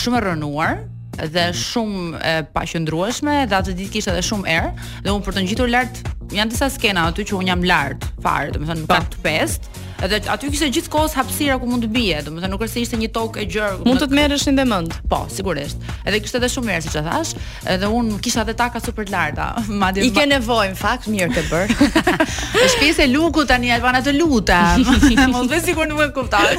shumë 0.00 0.16
e 0.16 0.26
rënuar, 0.26 0.74
dhe 1.20 1.48
shumë 1.56 2.18
e 2.24 2.34
paqëndrueshme 2.56 3.34
dhe 3.50 3.58
atë 3.60 3.74
ditë 3.76 3.92
kishte 3.96 4.12
edhe 4.14 4.24
shumë 4.26 4.48
erë 4.54 4.72
dhe 5.04 5.12
unë 5.12 5.24
për 5.26 5.36
të 5.36 5.44
ngjitur 5.44 5.72
lart 5.74 6.00
janë 6.32 6.54
disa 6.54 6.70
skena 6.72 7.06
aty 7.12 7.26
që 7.28 7.36
un 7.40 7.50
jam 7.52 7.64
lart 7.68 8.08
fare 8.24 8.54
domethënë 8.56 8.84
në 8.86 8.90
kat 8.94 9.18
5 9.26 9.81
Edhe 10.02 10.18
aty 10.34 10.48
kishte 10.50 10.66
gjithkohës 10.74 11.12
hapësira 11.14 11.54
ku 11.62 11.66
mund 11.70 11.84
të 11.86 11.88
bie, 11.94 12.22
domethënë 12.26 12.50
nuk 12.50 12.62
është 12.66 12.74
se 12.74 12.82
ishte 12.82 12.98
një 12.98 13.08
tokë 13.14 13.42
e 13.44 13.44
gjerë. 13.54 13.76
Mund 13.86 14.00
të 14.02 14.08
të 14.10 14.16
merresh 14.18 14.46
në 14.50 14.64
mend. 14.66 14.96
Po, 15.10 15.20
sigurisht. 15.30 15.78
Edhe 16.02 16.18
kishte 16.24 16.40
edhe 16.42 16.48
shumë 16.50 16.68
mirë 16.72 16.82
siç 16.88 16.96
e 16.98 17.02
thash, 17.06 17.30
edhe 17.74 17.90
un 17.98 18.08
kisha 18.24 18.42
edhe 18.42 18.56
taka 18.58 18.82
super 18.82 19.06
larta. 19.14 19.46
Madje 19.82 20.02
i 20.02 20.10
ke 20.16 20.24
nevojë 20.32 20.72
në 20.72 20.80
fakt 20.80 21.06
mirë 21.12 21.30
të 21.36 21.44
bër. 21.52 22.16
e 22.64 22.66
shpjesë 22.74 23.06
e 23.06 23.06
lukut 23.12 23.46
tani 23.52 23.70
e 23.70 23.78
vana 23.84 24.02
të 24.02 24.16
lutem. 24.18 24.82
Mos 25.36 25.46
vë 25.52 25.62
sigur 25.68 25.86
nuk 25.86 26.02
e 26.02 26.10
kuptoj. 26.18 26.50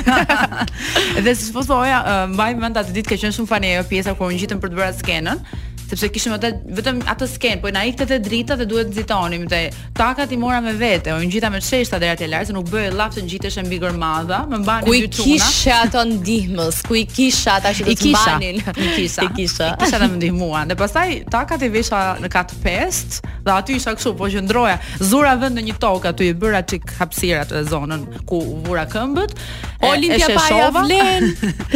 edhe 1.19 1.35
siç 1.35 1.51
po 1.57 1.67
thoja, 1.67 2.00
uh, 2.00 2.23
mbaj 2.31 2.50
mend 2.63 2.79
atë 2.85 2.95
ditë 3.01 3.12
që 3.17 3.21
qenë 3.25 3.39
shumë 3.41 3.51
fani 3.53 3.75
ajo 3.75 3.85
pjesa 3.91 4.15
ku 4.15 4.31
u 4.31 4.31
ngjitëm 4.31 4.63
për 4.63 4.71
të 4.71 4.79
bërë 4.79 4.91
skenën 5.03 5.45
sepse 5.91 6.07
kishim 6.13 6.33
atë 6.37 6.49
vetëm 6.77 7.01
atë 7.11 7.27
sken, 7.29 7.59
po 7.61 7.69
na 7.75 7.81
ikte 7.89 8.05
te 8.09 8.17
drita 8.23 8.55
dhe 8.59 8.65
duhet 8.69 8.89
nxitonim 8.93 9.43
te 9.51 9.59
takat 9.97 10.31
i 10.33 10.37
mora 10.39 10.61
me 10.63 10.71
vete, 10.79 11.11
u 11.13 11.19
ngjita 11.21 11.49
me 11.53 11.59
çeshta 11.63 11.99
deri 12.01 12.25
e 12.25 12.29
larg, 12.31 12.47
se 12.49 12.55
nuk 12.55 12.69
bëj 12.71 12.87
llaf 12.95 13.13
të 13.17 13.23
ngjitesh 13.25 13.59
mbi 13.67 13.79
gërmadha, 13.83 14.41
me 14.49 14.59
mbani 14.63 14.85
dy 14.87 15.09
çuna. 15.17 15.33
Ku 15.47 15.69
i 15.69 15.73
ato 15.75 16.03
ndihmës? 16.09 16.79
Ku 16.87 16.95
i 17.01 17.03
kisha 17.09 17.57
ata 17.59 17.71
që 17.75 17.87
të 17.89 18.11
mbanin? 18.13 18.61
I 18.83 18.87
kisha. 18.95 19.27
I 19.27 19.29
kisha. 19.37 19.69
I 19.73 19.81
kisha 19.83 19.99
më 20.03 20.09
ndihmuan. 20.15 20.71
Dhe 20.71 20.77
pastaj 20.79 21.15
takat 21.33 21.65
i 21.67 21.71
vesha 21.73 22.01
në 22.23 22.31
kat 22.33 22.53
pest 22.63 23.19
dhe 23.43 23.53
aty 23.53 23.77
isha 23.79 23.93
kështu, 23.97 24.15
po 24.17 24.29
qëndroja, 24.31 24.77
zura 25.03 25.35
vend 25.41 25.59
në 25.59 25.65
një 25.69 25.77
tokë 25.83 26.11
aty 26.13 26.29
i 26.33 26.37
bëra 26.41 26.63
çik 26.71 26.93
hapësirat 27.01 27.51
e 27.51 27.63
zonën 27.67 28.07
ku 28.29 28.39
vura 28.65 28.85
këmbët. 28.91 29.35
Olimpia 29.83 30.31
pa 30.37 30.45
ja 30.59 30.69
vlen. 30.73 31.27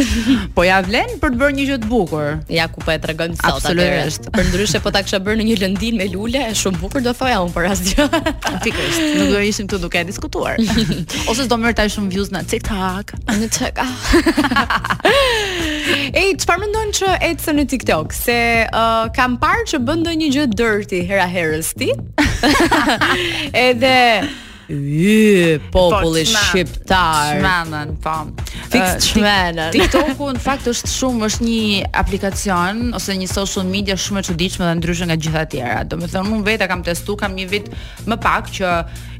po 0.56 0.64
ja 0.64 0.80
vlen 0.86 1.16
për 1.20 1.34
të 1.36 1.40
bërë 1.42 1.56
një 1.58 1.68
gjë 1.70 1.80
të 1.84 1.90
bukur. 1.90 2.38
Ja 2.56 2.68
ku 2.72 2.80
po 2.84 2.94
e 2.94 2.96
tregon 3.04 3.36
sot 3.36 3.60
atë. 3.68 3.97
Pikërisht. 3.98 4.28
Për 4.34 4.46
ndryshe 4.52 4.80
po 4.84 4.90
ta 4.94 5.00
kisha 5.02 5.18
bërë 5.24 5.40
në 5.40 5.46
një 5.48 5.54
lëndin 5.62 5.96
me 5.98 6.06
lule, 6.12 6.38
është 6.52 6.60
shumë 6.62 6.78
bukur 6.82 7.02
do 7.04 7.10
thoja 7.18 7.38
un 7.42 7.50
për 7.54 7.66
asgjë. 7.72 8.06
Pikërisht. 8.64 9.00
Nuk 9.18 9.32
do 9.32 9.42
ishim 9.48 9.68
këtu 9.70 9.80
duke 9.84 10.02
diskutuar. 10.08 10.60
Ose 11.32 11.46
do 11.50 11.58
merrta 11.58 11.88
shumë 11.90 12.12
views 12.14 12.30
në 12.34 12.44
TikTok. 12.52 13.14
Në 13.40 13.48
TikTok. 13.58 13.82
Ah. 14.54 14.88
Ej, 16.14 16.36
çfarë 16.44 16.62
mendon 16.64 16.92
që 16.98 17.14
ecën 17.32 17.58
në 17.58 17.66
TikTok? 17.74 18.14
Se 18.16 18.38
uh, 18.70 19.06
kam 19.16 19.38
parë 19.42 19.66
që 19.72 19.82
bën 19.88 20.02
ndonjë 20.04 20.32
gjë 20.36 20.46
dirty 20.58 21.04
hera 21.10 21.26
herës 21.30 21.74
ti. 21.78 21.92
edhe 23.58 23.94
Yë, 24.68 25.56
populli 25.72 26.24
po, 26.28 26.40
shqiptar. 26.44 27.38
Shmenën, 27.40 27.94
po. 28.04 28.16
Fix 28.68 28.84
uh, 28.84 28.96
shmenën. 29.00 29.70
TikTok-u 29.72 30.28
në 30.36 30.42
fakt 30.44 30.68
është 30.68 30.90
shumë 30.92 31.24
është 31.30 31.46
një 31.46 31.88
aplikacion 32.02 32.82
ose 32.98 33.16
një 33.16 33.30
social 33.32 33.64
media 33.70 33.96
shumë 33.98 34.20
e 34.20 34.28
çuditshme 34.28 34.68
dhe 34.68 34.74
ndryshe 34.82 35.08
nga 35.08 35.16
gjitha 35.24 35.46
të 35.46 35.52
tjera. 35.56 35.80
Domethënë, 35.88 36.34
unë 36.36 36.48
vetë 36.50 36.68
kam 36.74 36.84
testuar 36.84 37.22
kam 37.24 37.38
një 37.40 37.48
vit 37.54 37.72
më 38.10 38.20
pak 38.26 38.52
që 38.60 38.74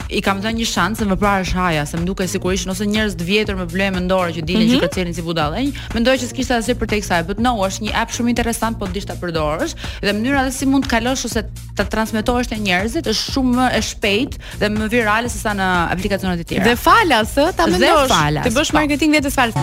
i 0.08 0.20
kam 0.24 0.40
dhënë 0.42 0.60
një 0.62 0.66
shans 0.68 1.00
se 1.02 1.06
më 1.08 1.16
parë 1.20 1.44
është 1.44 1.58
haja, 1.58 1.84
se 1.88 1.98
më 2.00 2.06
duket 2.08 2.30
sigurisht 2.32 2.68
nëse 2.68 2.86
njerëz 2.88 3.16
të 3.18 3.26
vjetër 3.28 3.58
me 3.58 3.66
probleme 3.68 3.98
mendore 3.98 4.32
që 4.36 4.44
dinë 4.48 4.58
mm 4.58 4.62
-hmm. 4.62 4.70
që 4.70 4.76
mhm. 4.76 4.82
kërcenin 4.84 5.14
si 5.14 5.22
budallënj, 5.22 5.70
mendoj 5.94 6.14
që 6.22 6.26
s'kishte 6.30 6.54
asgjë 6.56 6.74
për 6.80 6.88
tek 6.92 7.04
sa 7.04 7.18
e 7.18 7.24
no, 7.38 7.52
është 7.68 7.82
një 7.86 7.92
app 8.02 8.10
shumë 8.16 8.28
interesant 8.34 8.78
po 8.78 8.86
dish 8.86 9.06
ta 9.06 9.14
përdorësh 9.22 9.74
dhe 10.04 10.12
mënyra 10.16 10.44
se 10.50 10.58
si 10.58 10.66
mund 10.66 10.84
të 10.84 10.90
kalosh 10.94 11.24
ose 11.28 11.42
ta 11.76 11.84
transmetosh 11.84 12.48
te 12.48 12.56
njerëzit 12.56 13.04
është 13.12 13.24
shumë 13.32 13.52
më 13.58 13.66
e 13.78 13.80
shpejtë 13.90 14.36
dhe 14.60 14.66
më 14.68 14.86
virale 14.90 15.28
se 15.28 15.38
sa 15.38 15.52
në 15.58 15.66
aplikacionet 15.94 16.40
e 16.40 16.44
tjera. 16.44 16.64
Dhe 16.68 16.76
falas 16.76 17.28
ta 17.58 17.64
mendosh, 17.66 18.08
të 18.46 18.52
bësh 18.58 18.70
po. 18.72 18.78
marketing 18.78 19.10
vetë 19.14 19.30
falas. 19.30 19.54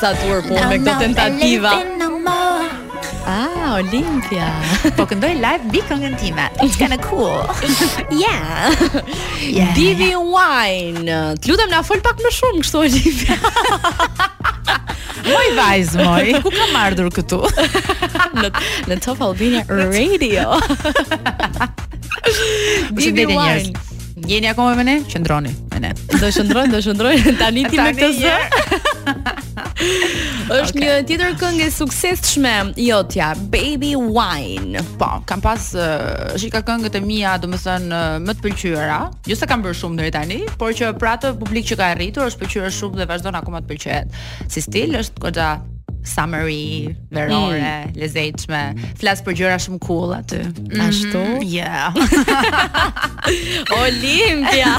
Sa 0.00 0.08
turpo 0.22 0.54
me 0.70 0.76
këtë 0.86 0.98
tentativë. 1.04 1.95
Olimpia. 3.76 4.48
Po 4.96 5.04
këndoj 5.10 5.28
live 5.36 5.66
bi 5.72 5.82
këngën 5.84 6.14
time. 6.20 6.44
It's 6.64 6.76
kinda 6.80 6.96
cool. 7.04 7.44
Yeah. 8.22 8.72
Yeah. 9.40 9.72
Divi 9.76 10.12
Wine. 10.16 11.10
Të 11.40 11.50
lutem 11.52 11.72
na 11.74 11.82
fol 11.84 12.00
pak 12.04 12.20
më 12.24 12.32
shumë 12.38 12.62
kështu 12.64 12.80
Olimpia. 12.80 13.36
Moj 15.26 15.48
vajz 15.58 15.92
moj, 15.98 16.28
ku 16.44 16.52
kam 16.54 16.76
ardhur 16.78 17.08
këtu? 17.18 17.38
në 18.40 18.48
në 18.92 18.98
Top 19.04 19.20
Albania 19.26 19.66
Radio. 19.68 20.56
Divi 22.96 23.28
Wine. 23.28 23.74
Jeni 24.30 24.48
akoma 24.54 24.72
me 24.78 24.86
ne? 24.88 24.96
Qëndroni 25.12 25.52
me 25.74 25.84
ne. 25.84 25.92
Do 26.16 26.32
shëndrojnë, 26.32 26.72
do 26.72 26.80
shëndrojnë 26.88 27.36
tani 27.42 27.66
ti 27.68 27.82
me 27.84 27.92
këtë 28.00 28.12
zë. 28.24 29.55
Është 29.76 30.76
okay. 30.76 30.82
një 30.82 30.92
tjetër 31.08 31.34
këngë 31.40 31.66
e 31.66 31.72
suksesshme, 31.74 32.52
jo 32.80 33.00
tja, 33.12 33.32
Baby 33.52 33.90
Wine. 33.98 34.80
Po, 35.00 35.08
kam 35.28 35.42
pas 35.44 35.66
uh, 35.76 35.86
eh, 36.32 36.38
shikë 36.40 36.62
këngët 36.68 36.96
e 36.98 37.02
mia, 37.04 37.34
domethënë 37.42 37.90
më, 37.92 37.94
uh, 37.94 38.16
eh, 38.16 38.24
më 38.26 38.36
të 38.38 38.46
pëlqyera. 38.46 38.98
Jo 39.30 39.36
se 39.38 39.48
kam 39.50 39.64
bërë 39.66 39.78
shumë 39.82 40.00
deri 40.00 40.14
tani, 40.16 40.40
por 40.60 40.72
që 40.76 40.94
pra 41.00 41.16
të 41.20 41.34
publik 41.42 41.68
që 41.70 41.80
ka 41.80 41.90
arritur, 41.94 42.28
është 42.30 42.44
pëlqyer 42.46 42.72
shumë 42.80 43.02
dhe 43.02 43.10
vazhdon 43.12 43.40
akoma 43.42 43.60
të 43.66 43.72
pëlqejë. 43.72 44.28
Si 44.50 44.64
stil 44.64 44.96
është 45.02 45.26
goxha 45.28 45.52
summery, 46.06 46.88
mm. 46.88 46.96
verore, 47.10 47.60
mm. 47.60 47.96
lezejtshme. 47.98 48.62
Flas 49.00 49.20
për 49.26 49.36
gjëra 49.40 49.56
shumë 49.60 49.80
cool 49.86 50.14
aty. 50.16 50.38
Mm 50.38 50.52
-hmm. 50.54 50.86
Ashtu? 50.86 51.24
Yeah. 51.42 51.92
Olimpia. 53.84 54.72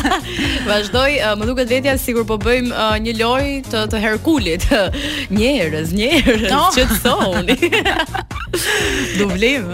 Vazdoi, 0.65 1.19
uh, 1.19 1.35
më 1.37 1.45
duket 1.47 1.69
vetja 1.69 1.97
sigur 1.97 2.23
po 2.25 2.37
bëjmë 2.37 2.71
uh, 2.71 2.95
një 3.05 3.13
lojë 3.19 3.63
të 3.71 3.83
të 3.91 3.97
Herkulit. 4.01 4.65
Njerëz, 5.37 5.93
njerëz, 5.93 6.49
no. 6.51 6.57
Oh. 6.61 6.71
që 6.75 6.81
të 6.87 6.97
thoni. 7.03 7.57
Dublim. 9.19 9.65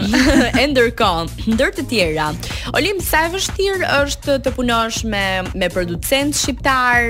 Endercon, 0.61 1.29
ndër 1.47 1.71
të 1.77 1.85
tjera. 1.89 2.27
Olim 2.73 2.97
sa 3.01 3.25
e 3.25 3.29
vështirë 3.35 3.85
është 4.03 4.41
të 4.43 4.49
punosh 4.57 5.03
me 5.05 5.23
me 5.55 5.67
producent 5.69 6.35
shqiptar, 6.35 7.01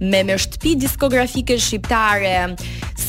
me 0.00 0.22
me 0.24 0.34
shtëpi 0.38 0.72
diskografike 0.76 1.58
shqiptare, 1.58 2.56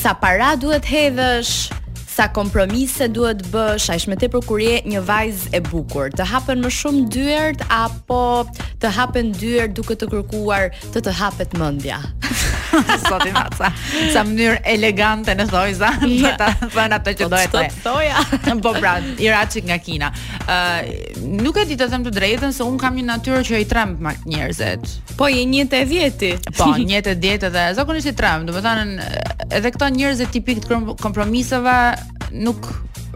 sa 0.02 0.12
para 0.22 0.56
duhet 0.56 0.79
duhet 0.80 0.86
hedhësh, 0.88 1.70
sa 2.10 2.26
kompromise 2.32 3.08
duhet 3.12 3.42
bësh, 3.52 3.88
a 3.92 3.96
ishme 3.96 4.16
te 4.18 4.28
për 4.28 4.44
kur 4.48 4.60
je 4.60 4.80
një 4.88 5.02
vajzë 5.08 5.52
e 5.56 5.60
bukur, 5.68 6.10
të 6.12 6.24
hapen 6.30 6.60
më 6.64 6.70
shumë 6.74 7.04
dyert, 7.14 7.62
apo 7.72 8.22
të 8.82 8.88
hapen 8.96 9.32
dyert 9.40 9.74
duke 9.78 9.96
të 9.96 10.08
kërkuar 10.12 10.70
të 10.92 11.04
të 11.08 11.12
hapet 11.20 11.52
mëndja? 11.60 12.00
sot 13.08 13.24
i 13.26 13.32
maca. 13.34 13.70
Sa 14.14 14.24
mënyrë 14.26 14.60
elegante 14.74 15.34
në 15.36 15.46
thojza, 15.50 15.90
të 16.02 16.30
ta 16.40 16.48
thënë 16.62 16.98
ato 16.98 17.14
që 17.16 17.26
po 17.26 17.32
dohet 17.34 17.54
të. 17.54 17.64
Thoja. 17.84 18.22
Po 18.60 18.72
pra, 18.76 18.96
i 19.00 19.62
nga 19.70 19.78
Kina. 19.82 20.10
Ë, 20.46 20.56
uh, 20.56 21.24
nuk 21.40 21.56
e 21.62 21.66
di 21.70 21.76
të 21.80 21.88
them 21.92 22.04
të 22.06 22.12
drejtën 22.16 22.52
se 22.54 22.66
un 22.66 22.78
kam 22.80 22.98
një 22.98 23.06
natyrë 23.08 23.42
që 23.50 23.60
i 23.64 23.68
tremb 23.70 24.04
njerëzit. 24.28 24.84
Po 25.18 25.28
je 25.32 25.44
një 25.48 25.66
të 25.72 25.82
vjeti. 25.90 26.32
Po, 26.58 26.70
një 26.76 27.02
të 27.06 27.16
dietë 27.22 27.52
dhe 27.54 27.66
zakonisht 27.78 28.12
i 28.12 28.14
tremb. 28.18 28.50
thënë, 28.50 29.10
edhe 29.58 29.70
këto 29.74 29.88
njerëz 29.96 30.20
tipik 30.30 30.60
të 30.64 30.84
kompromiseve 31.02 31.76
nuk 32.36 32.66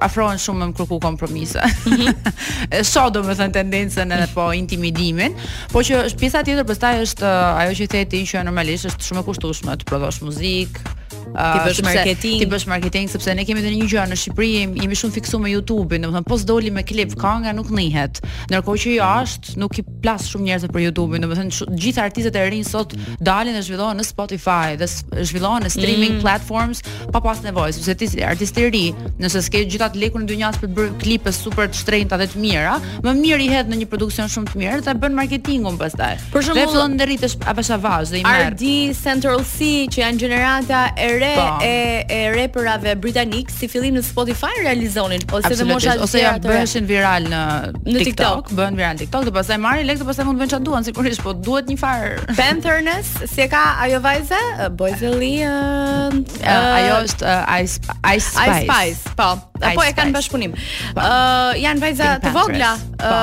afrohen 0.02 0.38
shumë 0.40 0.58
me 0.62 0.66
më 0.70 0.74
kërku 0.78 0.98
kompromise. 1.02 1.62
Mhm. 1.86 2.82
Sho 2.86 3.04
do 3.14 3.22
më 3.26 3.36
thënë 3.38 3.54
tendencën 3.58 4.12
edhe 4.16 4.30
po 4.34 4.50
intimidimin, 4.56 5.36
po 5.72 5.82
që 5.86 6.04
pjesa 6.18 6.42
tjetër 6.46 6.66
pastaj 6.68 7.00
është 7.06 7.30
ajo 7.62 7.76
që 7.78 7.86
i 7.88 7.92
theti 7.96 8.24
që 8.32 8.44
normalisht 8.50 8.90
është 8.90 9.08
shumë 9.08 9.24
e 9.24 9.26
kushtushme 9.30 9.78
të 9.80 9.88
prodhosh 9.90 10.22
muzikë, 10.24 10.94
ti 11.24 11.66
bësh 11.66 11.82
marketing 11.88 12.38
ti 12.44 12.48
bësh 12.48 12.66
marketing 12.68 13.08
sepse 13.12 13.32
ne 13.34 13.44
kemi 13.48 13.62
edhe 13.62 13.72
një 13.74 13.88
gjë 13.90 14.04
në 14.10 14.18
Shqipëri 14.20 14.50
jemi, 14.56 14.82
jemi 14.84 14.98
shumë 15.00 15.16
fiksuar 15.16 15.42
me 15.44 15.50
YouTube-in 15.52 16.04
domethënë 16.04 16.28
pos 16.30 16.44
doli 16.46 16.70
me 16.74 16.84
klip 16.86 17.12
mhm. 17.12 17.20
kënga 17.22 17.54
nuk 17.58 17.70
nihet 17.74 18.20
ndërkohë 18.52 18.82
që 18.84 18.92
jashtë 18.98 19.54
jo 19.54 19.54
mhm. 19.54 19.64
nuk 19.64 19.78
i 19.78 19.84
plas 20.04 20.28
shumë 20.32 20.48
njerëz 20.48 20.68
për 20.74 20.84
YouTube-in 20.88 21.26
domethënë 21.26 21.76
gjithë 21.84 22.04
artistët 22.04 22.38
e 22.38 22.44
rinj 22.54 22.68
sot 22.70 22.94
dalin 23.28 23.56
dhe 23.56 23.64
zhvillohen 23.68 24.00
në 24.00 24.06
Spotify 24.08 24.76
dhe 24.80 24.88
zhvillohen 24.88 25.64
në 25.66 25.72
streaming 25.76 26.18
mm. 26.18 26.24
platforms 26.24 26.82
pa 27.14 27.22
pas 27.24 27.40
nevojë 27.44 27.76
sepse 27.78 27.96
ti 28.02 28.10
artist 28.24 28.58
i 28.62 28.68
ri 28.70 28.84
nëse 29.24 29.42
s'ke 29.46 29.64
gjithë 29.68 29.88
atë 29.88 30.02
lekun 30.04 30.24
në 30.24 30.32
dynjas 30.32 30.60
për 30.62 30.70
të 30.70 30.78
bërë 30.78 30.94
klipe 31.02 31.32
super 31.34 31.68
të 31.70 31.80
shtrenjta 31.80 32.18
dhe 32.20 32.28
të 32.34 32.42
mira 32.42 32.76
më 33.04 33.14
mirë 33.20 33.46
i 33.46 33.48
hedh 33.54 33.70
në 33.72 33.78
një 33.82 33.88
produksion 33.92 34.30
shumë 34.32 34.52
të 34.52 34.60
mirë 34.62 34.80
dhe 34.86 34.94
bën 35.02 35.14
marketingun 35.18 35.78
pastaj 35.80 36.12
për 36.34 36.44
shembull 36.48 36.60
dhe 36.60 36.66
fillon 36.74 36.96
ndërritesh 36.98 37.36
apo 37.52 37.62
shavaz 37.66 38.12
dhe 38.12 38.20
i 38.20 38.24
merr 38.26 38.48
Ardi 38.50 38.76
Central 38.98 39.42
C 39.48 39.86
që 39.92 40.02
janë 40.04 40.22
gjenerata 40.24 40.82
e 40.98 41.13
re 41.18 41.36
e 41.62 42.04
e 42.08 42.30
reperave 42.32 42.94
britanik 42.98 43.48
si 43.50 43.68
fillim 43.68 43.94
në 43.96 44.02
Spotify 44.04 44.50
realizonin 44.62 45.20
ose 45.32 45.52
dhe 45.54 45.66
mosha 45.68 45.96
ose 46.04 46.22
ja 46.22 46.34
bëheshin 46.42 46.86
viral 46.88 47.28
në 47.30 47.42
në 47.88 48.04
TikTok, 48.04 48.50
bën 48.56 48.76
viral 48.78 48.98
TikTok, 49.00 49.26
do 49.28 49.32
pastaj 49.34 49.58
marrin 49.62 49.86
lekë, 49.88 50.02
do 50.02 50.08
pastaj 50.08 50.26
mund 50.28 50.38
të 50.38 50.42
bëjnë 50.44 50.52
çfarë 50.54 50.64
duan 50.68 50.86
sigurisht, 50.86 51.22
po 51.24 51.32
duhet 51.34 51.70
një 51.70 51.78
far 51.80 52.24
Pantherness, 52.36 53.14
si 53.30 53.42
e 53.44 53.48
ka 53.50 53.62
ajo 53.84 54.00
vajza? 54.04 54.40
Uh, 54.58 54.68
Boyzillion. 54.76 56.22
Uh, 56.40 56.48
ajo 56.48 56.96
është 57.06 57.28
uh, 57.28 57.56
Ice 57.62 57.78
Ice 58.16 58.32
Spice. 58.34 59.10
po. 59.16 59.30
Apo 59.64 59.80
e 59.86 59.92
kanë 59.96 60.12
bashkëpunim. 60.16 60.52
Ë 60.54 60.94
po. 60.96 61.04
janë 61.60 61.80
vajza 61.84 62.08
të 62.24 62.32
vogla, 62.34 62.72
po, 63.04 63.14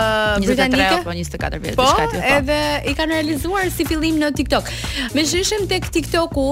britanike 0.45 0.87
apo 1.01 1.09
24 1.11 1.59
vjeç, 1.65 1.75
po, 1.79 1.85
diçka 1.89 2.05
tjetër. 2.13 2.21
Po, 2.21 2.37
edhe 2.37 2.61
i 2.91 2.95
kanë 2.97 3.17
realizuar 3.19 3.67
si 3.75 3.85
fillim 3.89 4.17
në 4.21 4.31
TikTok. 4.39 4.71
Me 5.17 5.25
shishim 5.27 5.67
tek 5.71 5.89
TikToku 5.95 6.47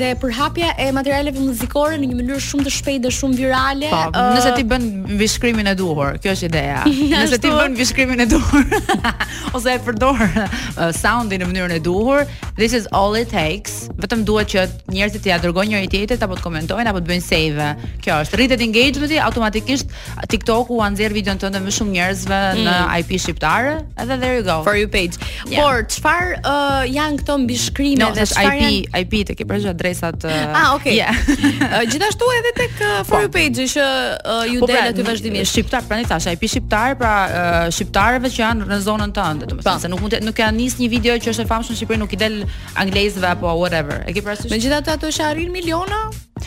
dhe 0.00 0.10
përhapja 0.22 0.63
e 0.78 0.88
materialeve 0.94 1.38
muzikore 1.42 1.98
në 2.00 2.08
një 2.10 2.16
mënyrë 2.20 2.42
shumë 2.44 2.64
të 2.68 2.72
shpejtë 2.76 3.02
dhe 3.04 3.12
shumë 3.14 3.36
virale. 3.38 3.88
Po, 3.92 3.98
uh, 4.08 4.32
nëse 4.36 4.52
ti 4.56 4.64
bën 4.70 4.86
vishkrimin 5.20 5.68
e 5.70 5.74
duhur, 5.78 6.16
kjo 6.22 6.32
është 6.34 6.46
ideja. 6.50 6.80
Nëse 7.12 7.38
ti 7.42 7.52
bën 7.52 7.76
vishkrimin 7.78 8.22
e 8.24 8.28
duhur 8.30 8.74
ose 9.58 9.74
e 9.76 9.80
përdor 9.84 10.22
uh, 10.24 10.88
soundin 10.96 11.42
në 11.44 11.50
mënyrën 11.50 11.76
e 11.78 11.82
duhur, 11.84 12.24
this 12.58 12.74
is 12.78 12.88
all 13.00 13.16
it 13.20 13.28
takes. 13.32 13.84
Vetëm 14.00 14.24
duhet 14.28 14.50
që 14.54 14.66
njerëzit 14.96 15.24
të 15.26 15.32
ja 15.32 15.38
dërgojnë 15.44 15.74
njëri 15.74 15.90
tjetrit 15.94 16.24
apo 16.26 16.38
të 16.40 16.46
komentojnë 16.46 16.92
apo 16.94 17.02
të 17.04 17.12
bëjnë 17.12 17.26
save. 17.28 17.70
Kjo 18.04 18.18
është 18.24 18.40
rritet 18.40 18.64
engagement-i, 18.64 19.20
automatikisht 19.22 19.92
TikTok 20.32 20.72
u 20.74 20.80
anzer 20.84 21.14
videon 21.14 21.40
tënde 21.42 21.60
më 21.64 21.74
shumë 21.78 21.96
njerëzve 21.98 22.40
mm. 22.58 22.64
në 22.66 22.78
IP 23.02 23.14
shqiptare. 23.24 23.76
edhe 24.02 24.16
there 24.20 24.34
you 24.36 24.42
go. 24.46 24.62
For 24.64 24.76
you 24.76 24.88
page. 24.88 25.14
Yeah. 25.46 25.62
Por 25.62 25.84
çfarë 25.94 26.42
uh, 26.42 26.82
janë 26.90 27.20
këto 27.22 27.38
mbishkrime 27.44 28.00
no, 28.02 28.10
dhe 28.16 28.26
çfarë 28.32 28.56
IP, 28.58 28.68
janë... 28.68 29.02
IP 29.04 29.14
të 29.28 29.36
ke 29.38 29.46
për 29.50 29.68
adresat 29.74 30.24
Ah, 30.54 30.74
okay. 30.78 30.92
Okej. 30.94 30.96
Yeah. 30.96 31.82
uh, 31.84 31.90
gjithashtu 31.90 32.24
edhe 32.38 32.52
tek 32.54 32.70
uh, 32.80 33.02
For 33.04 33.20
You 33.26 33.28
po. 33.28 33.34
Page 33.38 33.66
që 33.74 33.82
uh, 33.84 34.46
ju 34.52 34.60
po, 34.62 34.68
del 34.70 34.76
pra, 34.78 34.86
aty 34.92 35.06
vazhdimisht 35.08 35.50
shqiptar, 35.50 35.82
prandaj 35.90 36.10
tash 36.14 36.28
ai 36.30 36.36
pi 36.40 36.48
shqiptar, 36.52 36.94
pra 37.00 37.12
uh, 37.26 37.66
shqiptarëve 37.74 38.30
që 38.30 38.42
janë 38.44 38.68
në 38.70 38.80
zonën 38.86 39.14
tënde, 39.18 39.50
domethënë 39.50 39.74
po. 39.74 39.82
se 39.84 39.90
nuk 39.92 40.04
mund 40.06 40.14
të 40.16 40.22
nuk 40.28 40.38
kanë 40.38 40.56
nis 40.60 40.76
një 40.78 40.90
video 40.94 41.18
që 41.24 41.34
është 41.34 41.44
e 41.46 41.50
famshme 41.50 41.74
në 41.74 41.80
Shqipëri, 41.82 42.00
nuk 42.06 42.16
i 42.16 42.22
del 42.24 42.40
anglezëve 42.86 43.30
apo 43.34 43.56
whatever. 43.64 44.04
Megjithatë 44.06 44.96
ato 44.96 45.10
që 45.10 45.30
arrin 45.34 45.52
miliona, 45.54 46.04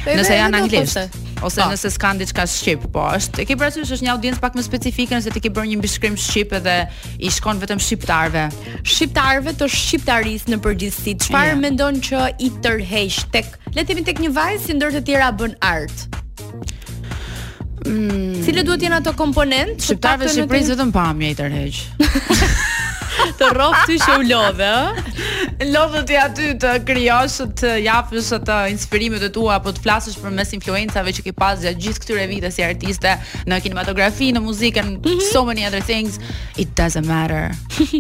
nëse 0.08 0.40
janë 0.46 0.64
anglisht 0.66 1.26
ose 1.42 1.56
pa. 1.56 1.68
Po. 1.68 1.72
nëse 1.74 1.92
s'kan 1.94 2.18
diçka 2.20 2.46
shqip, 2.50 2.88
po 2.94 3.04
është. 3.14 3.44
E 3.44 3.48
ke 3.50 3.58
parasysh 3.60 3.92
është 3.98 4.08
një 4.08 4.14
audiencë 4.16 4.44
pak 4.44 4.58
më 4.58 4.64
specifike 4.66 5.18
nëse 5.22 5.34
ti 5.36 5.44
ke 5.44 5.52
bërë 5.54 5.72
një 5.74 5.80
mbishkrim 5.82 6.16
shqip 6.18 6.56
edhe 6.60 6.78
i 7.28 7.32
shkon 7.32 7.62
vetëm 7.64 7.82
shqiptarve. 7.84 8.48
Shqiptarve 8.84 9.54
të 9.60 9.70
shqiptarisë 9.78 10.54
në 10.54 10.60
përgjithësi. 10.66 11.18
Çfarë 11.28 11.52
yeah. 11.54 11.62
mendon 11.66 12.02
që 12.10 12.26
i 12.48 12.52
tërheq 12.66 13.20
tek 13.36 13.56
le 13.76 13.82
të 13.82 13.90
themi 13.92 14.08
tek 14.08 14.22
një 14.24 14.34
vajzë 14.38 14.64
si 14.70 14.78
ndër 14.78 14.98
të 15.00 15.04
tjera 15.10 15.32
bën 15.42 15.58
art? 15.74 16.08
Mm. 17.88 18.42
Cile 18.44 18.64
duhet 18.68 18.84
jenë 18.84 19.00
ato 19.02 19.14
komponentë? 19.16 19.78
Shqiptarve 19.88 20.28
Shqipëri 20.34 20.66
vetëm 20.74 20.96
pamje 20.96 21.36
i 21.36 21.38
tërheq. 21.38 22.56
të 23.38 23.50
rrof 23.54 23.78
ty 23.88 23.96
që 24.02 24.16
u 24.22 24.26
lodhe, 24.28 24.70
ë? 25.66 25.84
të 26.08 26.16
aty 26.22 26.48
të 26.62 26.72
krijosh 26.88 27.38
të 27.62 27.74
japësh 27.86 28.30
të 28.48 28.58
inspirimet 28.74 29.24
të 29.26 29.30
tua 29.36 29.58
apo 29.60 29.74
të 29.76 29.84
flasësh 29.86 30.18
për 30.22 30.34
mes 30.40 30.54
influencave 30.58 31.14
që 31.20 31.26
ke 31.28 31.34
pas 31.38 31.60
gjatë 31.64 31.84
gjithë 31.84 32.04
këtyre 32.04 32.28
viteve 32.32 32.54
si 32.56 32.66
artiste 32.66 33.14
në 33.50 33.60
kinematografi, 33.66 34.32
në 34.36 34.44
muzikë, 34.46 34.86
në 34.86 34.92
mm 34.92 35.02
-hmm. 35.04 35.30
so 35.32 35.46
many 35.46 35.66
other 35.70 35.82
things. 35.92 36.20
It 36.58 36.70
doesn't 36.80 37.08
matter. 37.08 37.52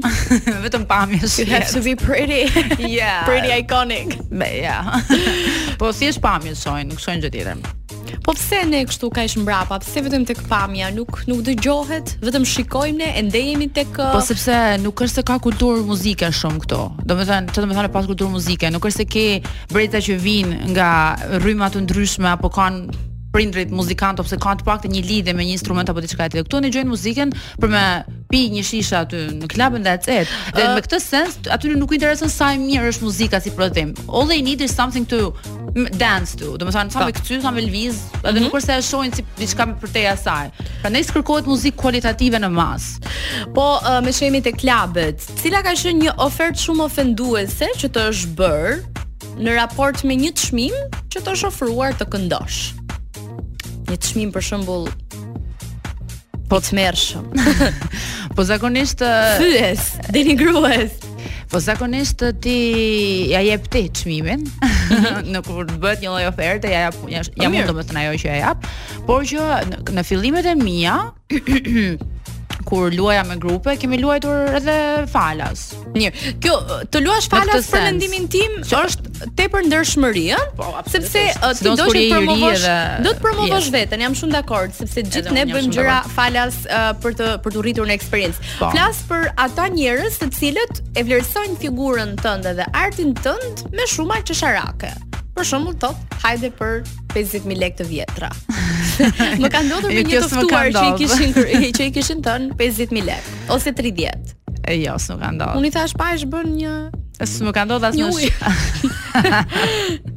Vetëm 0.66 0.86
pamje 0.86 1.22
You 1.38 1.52
have 1.54 1.72
to 1.74 1.82
be 1.82 1.96
pretty. 1.96 2.42
yeah. 2.80 3.26
Pretty 3.26 3.50
iconic. 3.62 4.18
But 4.32 4.52
yeah. 4.58 4.98
po 5.80 5.92
si 5.94 6.06
është 6.10 6.22
pamje 6.22 6.52
nuk 6.90 7.00
shojnë 7.00 7.22
gjë 7.26 7.32
tjetër. 7.32 8.07
Po 8.26 8.34
pse 8.36 8.62
ne 8.68 8.82
kështu 8.88 9.10
kaish 9.16 9.36
mbrapa? 9.42 9.80
Pse 9.84 10.02
vetëm 10.06 10.26
tek 10.30 10.42
pamja 10.52 10.90
nuk 10.94 11.22
nuk 11.30 11.42
dëgjohet? 11.48 12.16
Vetëm 12.24 12.46
shikojmë 12.48 13.00
ne 13.02 13.10
e 13.20 13.24
ndejemi 13.28 13.70
tek 13.76 13.92
Po 13.98 14.22
uh, 14.22 14.26
sepse 14.26 14.56
nuk 14.84 15.02
është 15.06 15.22
se 15.22 15.26
ka 15.30 15.40
kulturë 15.44 15.84
muzike 15.88 16.30
shumë 16.42 16.64
këto. 16.66 16.80
Domethënë, 17.10 17.52
çfarë 17.52 17.66
domethënë 17.72 17.94
pas 17.96 18.08
kulturë 18.10 18.36
muzike? 18.38 18.72
Nuk 18.76 18.88
është 18.90 19.04
se 19.04 19.10
ke 19.18 19.26
breca 19.74 20.04
që 20.08 20.18
vijnë 20.24 20.72
nga 20.74 20.90
rryma 21.44 21.72
të 21.76 21.86
ndryshme 21.88 22.32
apo 22.36 22.52
kanë 22.54 23.08
prindrit 23.38 23.70
muzikant 23.74 24.18
ose 24.24 24.38
kanë 24.42 24.62
të 24.64 24.68
paktën 24.68 24.94
një 24.98 25.04
lidhje 25.06 25.34
me 25.38 25.44
një 25.46 25.58
instrument 25.60 25.90
apo 25.92 26.02
diçka 26.02 26.26
tjetër. 26.26 26.48
Ktu 26.48 26.60
ne 26.64 26.72
dëgjojnë 26.74 26.90
muzikën 26.90 27.34
për 27.62 27.70
me 27.72 27.84
pi 28.32 28.40
një 28.52 28.64
shishë 28.70 28.96
aty 29.02 29.20
në 29.44 29.50
klubin 29.52 29.84
dhe 29.86 29.92
that's 29.94 30.10
it. 30.12 30.32
Dhe 30.58 30.64
uh, 30.66 30.72
me 30.78 30.82
këtë 30.84 31.00
sens 31.04 31.36
aty 31.54 31.70
nuk 31.78 31.94
i 31.94 32.00
intereson 32.00 32.32
sa 32.34 32.50
i 32.56 32.60
mirë 32.62 32.90
është 32.96 33.06
muzika 33.06 33.40
si 33.46 33.54
prodhim. 33.54 33.92
All 34.10 34.26
they 34.32 34.42
need 34.48 34.64
is 34.66 34.74
something 34.74 35.06
to 35.12 35.34
dance 36.02 36.34
to. 36.40 36.50
Do 36.58 36.66
të 36.66 36.74
thonë 36.76 36.96
sa 36.98 37.06
me 37.06 37.14
këtë 37.18 37.40
sa 37.46 37.54
me 37.54 37.66
lviz, 37.68 38.00
edhe 38.00 38.22
mm 38.24 38.28
-hmm. 38.28 38.44
nuk 38.48 38.54
kurse 38.58 38.74
e 38.78 38.82
shohin 38.90 39.14
si 39.16 39.24
diçka 39.40 39.66
me 39.70 39.78
përtej 39.84 40.08
asaj. 40.16 40.50
Prandaj 40.82 41.06
kërkohet 41.14 41.46
muzikë 41.54 41.78
kualitative 41.84 42.42
në 42.42 42.50
mas. 42.58 42.84
Po 43.54 43.68
uh, 43.84 44.02
me 44.06 44.12
shemi 44.18 44.42
te 44.48 44.52
klubet, 44.58 45.22
cila 45.44 45.62
ka 45.62 45.76
qenë 45.82 46.00
një 46.04 46.18
ofertë 46.28 46.58
shumë 46.66 46.84
ofenduese 46.90 47.70
që 47.80 47.86
të 47.94 48.00
është 48.12 48.34
bër 48.40 48.82
në 49.46 49.50
raport 49.62 50.02
me 50.10 50.16
një 50.26 50.32
çmim 50.44 50.76
që 51.14 51.18
të 51.24 51.30
është 51.36 51.48
ofruar 51.52 51.92
të 51.94 52.06
këndosh 52.14 52.87
një 53.92 53.98
të 54.02 54.10
shmim 54.14 54.32
për 54.36 54.44
shëmbull 54.52 54.88
Po 56.48 56.60
të 56.64 56.78
mërë 56.78 57.02
shumë 57.04 57.58
Po 58.38 58.46
zakonisht 58.48 59.04
Fyës, 59.40 59.88
dini 60.16 60.36
gruës 60.40 60.98
Po 61.52 61.60
zakonisht 61.64 62.24
ti 62.44 62.58
ja 63.32 63.40
jep 63.44 63.70
ti 63.72 63.86
të 63.88 64.04
shmimin 64.04 64.44
Në 65.32 65.42
kur 65.48 65.68
bët 65.84 66.04
një 66.04 66.12
loj 66.14 66.26
oferte, 66.32 66.72
Ja, 66.72 66.86
ja, 66.88 66.94
ja, 67.12 67.24
ja 67.24 67.48
po 67.48 67.56
mund 67.56 67.74
të 67.74 67.80
më 67.80 67.86
të 67.92 67.98
najo 68.00 68.18
që 68.22 68.30
ja 68.34 68.38
jap 68.50 68.68
Por 69.10 69.26
që 69.28 69.90
në 69.98 70.06
fillimet 70.08 70.48
e 70.48 70.56
mija 70.60 70.98
kur 72.68 72.92
luaja 72.92 73.22
me 73.24 73.38
grupe 73.40 73.78
kemi 73.80 73.96
luajtur 74.02 74.50
edhe 74.58 74.74
falas. 75.08 75.70
Mirë. 75.96 76.34
Kjo 76.44 76.58
të 76.92 77.00
luash 77.06 77.30
falas 77.32 77.70
për 77.72 77.86
mendimin 77.86 78.26
tim 78.32 78.58
është 78.66 79.07
te 79.38 79.48
për 79.52 79.66
ndërshmëri, 79.68 80.26
po, 80.58 80.68
sepse 80.92 81.24
ti 81.34 81.66
do 81.66 81.74
të 81.74 82.04
promovosh, 82.14 82.66
do 83.06 83.14
të 83.16 83.22
promovosh 83.24 83.70
veten. 83.74 84.04
Jam 84.06 84.16
shumë 84.18 84.36
dakord, 84.38 84.76
sepse 84.78 85.04
gjithë 85.08 85.34
ne 85.36 85.46
bëjmë 85.50 85.72
gjëra 85.76 85.98
falas 86.14 86.60
për 87.04 87.18
të 87.20 87.30
për 87.46 87.56
të 87.56 87.64
rritur 87.66 87.90
në 87.90 87.98
eksperiencë. 87.98 88.48
Po. 88.62 88.72
Flas 88.76 89.02
për 89.10 89.28
ata 89.46 89.68
njerëz 89.74 90.20
të 90.22 90.30
cilët 90.38 90.82
e 90.98 91.06
vlerësojnë 91.08 91.60
figurën 91.64 92.16
tënde 92.22 92.56
dhe 92.60 92.70
artin 92.78 93.14
tënd 93.24 93.66
me 93.76 93.88
shumë 93.92 94.22
çesharake. 94.30 94.94
Për 95.38 95.46
shembull, 95.46 95.76
thot, 95.78 95.98
hajde 96.24 96.50
për 96.58 96.80
50000 97.14 97.60
lekë 97.62 97.78
të 97.78 97.86
vjetra. 97.92 98.32
më 99.44 99.52
kanë 99.54 99.68
ndodhur 99.70 99.92
me 99.94 100.00
jo, 100.00 100.08
një 100.10 100.24
tëftuar 100.24 100.72
që 100.74 100.86
i 100.88 100.98
kishin 101.04 101.70
që 101.78 101.86
i 101.92 101.94
kishin 101.94 102.24
thën 102.26 102.50
50000 102.58 103.06
lekë 103.06 103.36
ose 103.54 103.74
30. 103.78 104.34
E 104.68 104.80
jo, 104.82 104.98
s'u 105.00 105.20
kanë 105.22 105.38
ndodhur. 105.38 105.60
Unë 105.62 105.70
i 105.70 105.76
thash 105.78 105.94
pa 106.00 106.12
e 106.18 106.26
një 106.50 106.74
S'më 107.26 107.50
ka 107.56 107.66
ndodhur 107.66 107.90
as 107.90 107.96
një. 107.98 108.30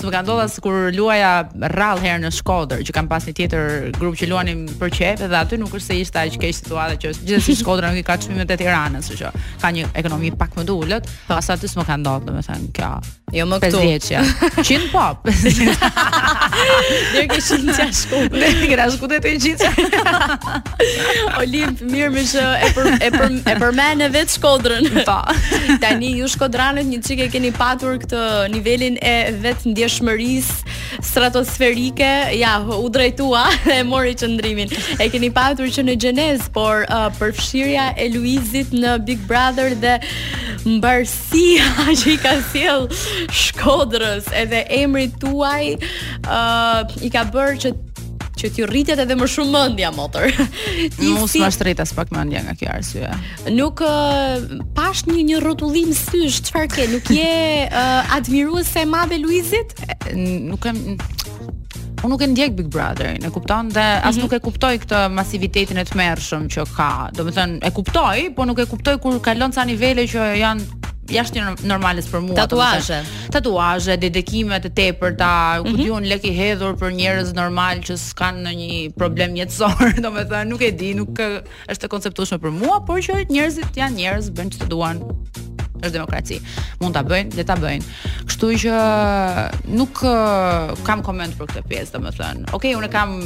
Se 0.00 0.06
më 0.08 0.14
ka 0.16 0.20
ndodha 0.24 0.46
mm. 0.48 0.60
kur 0.64 0.76
luaja 0.96 1.30
rrallë 1.74 2.00
herë 2.06 2.20
në 2.24 2.30
Shkodër, 2.38 2.80
që 2.88 2.94
kam 2.96 3.08
pas 3.10 3.26
një 3.28 3.34
tjetër 3.36 3.90
grup 3.98 4.16
që 4.16 4.30
luanim 4.30 4.62
për 4.80 4.94
qep 4.96 5.24
dhe 5.28 5.36
aty 5.36 5.58
nuk 5.60 5.74
është 5.76 5.90
se 5.90 5.98
ishte 6.06 6.22
aq 6.22 6.38
keq 6.40 6.54
situata 6.56 6.96
që 6.96 7.12
gjithsesi 7.28 7.58
Shkodra 7.60 7.90
nuk 7.92 8.00
i 8.00 8.06
ka 8.08 8.16
çmimet 8.16 8.48
të 8.48 8.56
Tiranës, 8.64 9.10
kështu 9.12 9.26
që 9.26 9.60
ka 9.60 9.74
një 9.76 9.90
ekonomi 10.00 10.32
pak 10.40 10.56
më 10.56 10.64
të 10.70 10.78
ulët. 10.80 11.10
Po. 11.26 11.36
Pas 11.36 11.52
aty 11.52 11.68
s'më 11.68 11.84
ka 11.84 11.98
ndodhur, 12.00 12.30
domethënë 12.30 12.74
kjo. 12.78 12.94
Jo 13.30 13.44
më 13.46 13.58
këtu. 13.62 13.80
10 13.86 14.06
ja. 14.10 14.22
100 14.56 14.86
pop. 14.90 15.28
Dhe 17.10 17.20
kish 17.30 17.50
një 17.62 17.74
çashku. 17.76 18.22
Dhe 18.32 18.70
grash 18.72 18.96
ku 18.98 19.06
të 19.10 19.20
gjithë. 19.44 19.68
Olimp 21.42 21.84
mirë 21.92 22.08
më 22.16 22.24
shë 22.32 22.46
e 22.66 22.70
për 22.74 22.88
e 23.04 23.52
për 23.52 23.68
e 23.84 23.92
në 24.00 24.08
vet 24.16 24.32
Shkodrën. 24.34 24.88
Po. 25.06 25.20
Tani 25.84 26.10
ju 26.18 26.32
Shkodranët 26.32 26.90
një 26.90 27.02
çike 27.06 27.28
keni 27.36 27.52
patur 27.54 28.00
këtë 28.02 28.24
nivelin 28.50 28.98
e 28.98 29.14
vet 29.44 29.62
ndjes 29.66 29.89
shmërisë 29.90 30.76
stratosferike, 31.04 32.10
ja, 32.38 32.56
u 32.62 32.88
drejtua 32.92 33.46
e 33.76 33.80
mori 33.88 34.14
qëndrimin. 34.20 34.70
E 35.00 35.08
keni 35.12 35.30
patur 35.34 35.70
që 35.72 35.84
në 35.88 35.96
Gjenez, 36.04 36.46
por 36.54 36.84
uh, 36.86 37.08
përfshirja 37.18 37.90
e 38.04 38.10
Luizit 38.14 38.72
në 38.76 38.96
Big 39.08 39.22
Brother 39.30 39.74
dhe 39.82 39.96
mbarësia 40.70 41.70
që 42.02 42.16
i 42.16 42.18
ka 42.22 42.36
sjell 42.50 42.90
Shkodrës 43.32 44.28
edhe 44.44 44.64
emri 44.82 45.08
tuaj 45.22 45.74
uh, 46.26 46.98
i 47.06 47.10
ka 47.12 47.24
bërë 47.34 47.62
që 47.66 47.74
që 48.40 48.52
ti 48.56 48.64
rritet 48.68 49.00
edhe 49.02 49.16
më 49.18 49.26
shumë 49.34 49.52
mendja 49.52 49.90
motor. 49.94 50.26
Ti 50.96 51.12
mos 51.16 51.36
ma 51.42 51.50
shtret 51.52 51.82
as 51.84 51.92
pak 51.96 52.12
mendja 52.14 52.42
nga 52.46 52.54
kjo 52.58 52.70
arsye. 52.72 53.12
Nuk 53.56 53.82
uh, 53.84 54.38
pash 54.76 55.04
një 55.10 55.22
një 55.30 55.42
rrotullim 55.44 55.92
sysh, 55.96 56.40
çfarë 56.48 56.72
ke? 56.76 56.88
Nuk 56.94 57.12
je 57.14 57.36
uh, 57.68 58.16
admiruese 58.16 58.84
e 58.84 58.88
madhe 58.88 59.20
Luizit? 59.22 59.76
Nuk 60.16 60.60
kam 60.64 60.80
Unë 62.00 62.08
nuk 62.14 62.22
e 62.24 62.26
ndjek 62.32 62.54
Big 62.56 62.68
Brother, 62.72 63.18
e 63.20 63.28
kupton, 63.28 63.66
dhe 63.74 63.82
as 63.84 64.16
mm 64.16 64.22
-hmm. 64.22 64.22
nuk 64.22 64.32
e 64.32 64.38
kuptoj 64.40 64.78
këtë 64.80 65.00
masivitetin 65.12 65.78
e 65.82 65.84
të 65.84 65.92
që 66.54 66.64
ka, 66.76 67.10
do 67.12 67.24
më 67.24 67.32
thënë, 67.36 67.56
e 67.68 67.70
kuptoj, 67.76 68.18
po 68.36 68.44
nuk 68.44 68.58
e 68.58 68.64
kuptoj 68.70 68.96
kur 69.02 69.20
kalon 69.20 69.52
ca 69.52 69.64
nivele 69.64 70.06
që 70.08 70.20
janë 70.40 70.62
jashtë 71.14 71.38
një 71.38 71.44
normalës 71.68 72.08
për 72.10 72.22
mua 72.24 72.36
Tatuaje 72.38 73.00
Tatuaje, 73.34 73.96
dedikime 74.00 74.58
të 74.62 74.70
te 74.76 74.86
për 75.00 75.16
ta 75.18 75.32
mm 75.32 75.64
-hmm. 75.64 75.76
Kudion 75.78 76.08
lek 76.12 76.24
i 76.24 76.32
hedhur 76.36 76.76
për 76.80 76.94
njerëz 76.96 77.34
normal 77.36 77.82
Që 77.84 77.96
s'kanë 78.02 78.44
në 78.46 78.54
një 78.60 78.80
problem 78.98 79.34
jetësor 79.34 80.00
Do 80.04 80.10
me 80.10 80.24
nuk 80.44 80.62
e 80.62 80.70
di 80.70 80.94
Nuk 80.94 81.18
është 81.18 81.82
të 81.84 81.88
konceptueshme 81.88 82.38
për 82.42 82.50
mua 82.60 82.80
Por 82.86 83.00
që 83.02 83.24
njerëzit 83.30 83.76
janë 83.76 83.96
njerëz, 84.00 84.30
bënë 84.38 84.56
që 84.56 84.64
të 84.64 84.70
duan 84.72 85.00
është 85.80 85.92
demokraci 85.96 86.36
Mund 86.80 86.92
të 86.96 87.04
bëjnë, 87.08 87.30
dhe 87.38 87.44
të 87.48 87.56
bëjnë 87.56 87.84
Kështu 88.28 88.50
i 88.52 88.58
që 88.64 88.74
nuk 89.78 90.02
kam 90.88 91.02
koment 91.02 91.34
për 91.38 91.48
këtë 91.50 91.66
pjesë 91.70 91.92
Do 91.96 92.00
me 92.04 92.10
thënë 92.12 92.52
okay, 92.52 92.74
unë 92.76 92.90
kam 92.92 93.16